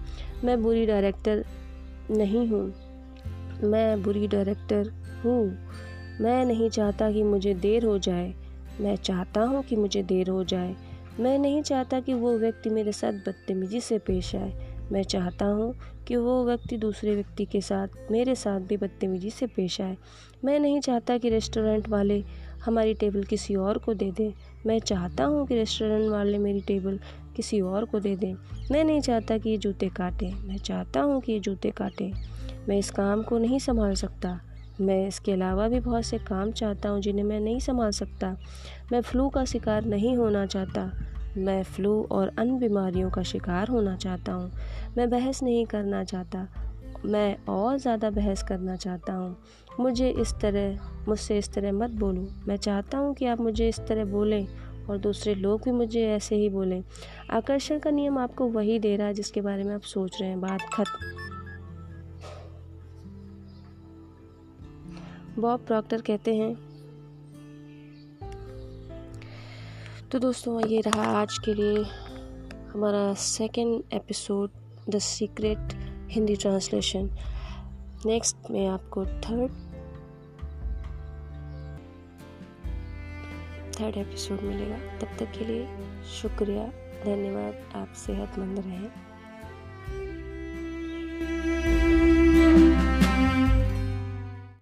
मैं 0.44 0.62
बुरी 0.62 0.86
डायरेक्टर 0.86 1.44
नहीं 2.10 2.46
हूँ। 2.48 2.72
मैं 3.64 4.02
बुरी 4.02 4.26
डायरेक्टर 4.28 4.92
हूँ। 5.24 5.42
मैं 6.20 6.44
नहीं 6.44 6.70
चाहता 6.70 7.10
कि 7.12 7.22
मुझे 7.22 7.54
देर 7.54 7.84
हो 7.84 7.98
जाए। 7.98 8.34
मैं 8.80 8.96
चाहता 8.96 9.40
हूँ 9.40 9.62
कि 9.62 9.76
मुझे 9.76 10.02
देर 10.02 10.30
हो 10.30 10.44
जाए। 10.44 10.74
मैं 11.20 11.38
नहीं 11.38 11.62
चाहता 11.62 12.00
कि 12.00 12.14
वो 12.14 12.38
व्यक्ति 12.38 12.70
मेरे 12.70 12.92
साथ 12.92 13.12
बदतमीज़ी 13.12 13.80
से 13.80 13.98
पेश 13.98 14.34
आए। 14.36 14.52
मैं 14.92 15.02
चाहता 15.02 15.46
हूँ 15.46 15.74
कि 16.08 16.16
वो 16.16 16.44
व्यक्ति 16.44 16.76
दूसरे 16.76 17.14
व्यक्ति 17.14 17.44
के 17.44 17.60
साथ, 17.60 17.88
मेरे 18.10 18.34
साथ 18.34 18.60
भी 18.60 18.76
बदतमीज़ी 18.76 19.30
से 19.30 19.46
पेश 19.46 19.80
आए। 19.80 19.96
मैं 20.44 20.58
नहीं 20.60 20.80
चाहता 20.80 21.18
कि 21.18 21.28
रेस्टोरेंट 21.28 21.88
वाले 21.88 22.22
हमारी 22.64 22.94
टेबल 22.94 23.22
किसी 23.22 23.54
और 23.54 23.78
को 23.78 23.94
दे 23.94 24.10
दें। 24.10 24.32
मैं 24.66 24.78
चाहता 24.80 25.24
हूँ 25.24 25.46
कि 25.46 25.54
रेस्टोरेंट 25.54 26.10
वाले 26.10 26.38
मेरी 26.38 26.60
टेबल 26.60 26.98
किसी 27.36 27.60
और 27.60 27.84
को 27.84 28.00
दे 28.00 28.16
दें। 28.16 28.34
मैं 28.70 28.84
नहीं 28.84 29.00
चाहता 29.00 29.38
कि 29.38 29.50
ये 29.50 29.56
जूते 29.56 29.88
काटें। 29.88 30.34
मैं 30.34 30.58
चाहता 30.58 31.00
हूँ 31.00 31.20
कि 31.20 31.32
ये 31.32 31.40
जूते 31.40 31.70
काटें। 31.70 32.12
मैं 32.68 32.78
इस 32.78 32.90
काम 32.90 33.22
को 33.22 33.38
नहीं 33.38 33.58
संभाल 33.58 33.94
सकता। 33.94 34.40
मैं 34.80 35.08
इसके 35.08 35.32
अलावा 35.32 35.68
भी 35.68 35.80
बहुत 35.80 36.04
से 36.04 36.18
काम 36.18 36.52
चाहता 36.52 36.88
हूँ 36.88 37.00
जिन्हें 37.00 37.24
मैं 37.24 37.40
नहीं 37.40 37.60
संभाल 37.60 37.90
सकता। 37.90 38.36
मैं 38.92 39.00
फ्लू 39.00 39.28
का 39.28 39.44
शिकार 39.44 39.84
नहीं 39.84 40.16
होना 40.16 40.46
चाहता। 40.46 40.92
मैं 41.36 41.62
फ्लू 41.62 42.08
और 42.12 42.32
अन्य 42.38 42.58
बीमारियों 42.58 43.10
का 43.10 43.22
शिकार 43.22 43.68
होना 43.68 43.96
चाहता 43.96 44.32
हूँ। 44.32 44.52
मैं 44.96 45.10
बहस 45.10 45.42
नहीं 45.42 45.66
करना 45.66 46.04
चाहता। 46.04 46.48
मैं 47.04 47.36
और 47.48 47.78
ज़्यादा 47.78 48.10
बहस 48.10 48.42
करना 48.42 48.76
चाहता 48.76 49.12
हूँ। 49.12 49.36
मुझे 49.80 50.10
इस 50.10 50.34
तरह, 50.34 50.78
मुझसे 51.08 51.38
इस 51.38 51.52
तरह 51.52 51.72
मत 51.72 51.90
बोलो। 51.90 52.28
मैं 52.48 52.56
चाहता 52.56 52.98
हूँ 52.98 53.14
कि 53.14 53.26
आप 53.26 53.40
मुझे 53.40 53.68
इस 53.68 53.80
तरह 53.80 54.04
बोलें। 54.04 54.46
और 54.90 54.98
दूसरे 54.98 55.34
लोग 55.34 55.62
भी 55.62 55.70
मुझे 55.70 56.08
ऐसे 56.08 56.36
ही 56.36 56.48
बोलें, 56.48 56.82
आकर्षण 57.30 57.78
का 57.78 57.90
नियम 57.90 58.18
आपको 58.18 58.46
वही 58.46 58.78
दे 58.78 58.96
रहा 58.96 59.06
है 59.06 59.14
जिसके 59.14 59.40
बारे 59.40 59.64
में 59.64 59.74
आप 59.74 59.80
सोच 59.80 60.20
रहे 60.20 60.30
हैं, 60.30 60.40
बात 60.40 60.60
खत्म 60.74 61.06
बॉब 65.40 65.60
प्रॉक्टर 65.60 66.00
कहते 66.00 66.34
हैं 66.34 66.72
तो 70.10 70.18
दोस्तों, 70.18 70.66
ये 70.66 70.80
रहा 70.80 71.02
आज 71.02 71.38
के 71.38 71.54
लिए 71.54 71.84
हमारा 72.68 73.14
second 73.14 73.82
episode 73.92 74.50
the 74.88 74.98
secret 74.98 75.58
Hindi 76.10 76.36
translation 76.36 77.10
next 78.06 78.36
में 78.50 78.66
आपको 78.66 79.06
थर्ड 79.06 79.71
थर्ड 83.82 83.96
एपिसोड 83.96 84.40
मिलेगा। 84.40 84.76
तब 84.98 85.08
तक 85.18 85.32
के 85.38 85.44
लिए 85.44 85.66
शुक्रिया 86.04 86.66
धन्यवाद 87.04 87.76
आप 87.76 87.92
सेहतमंद 87.92 88.58
रहें। 88.58 89.12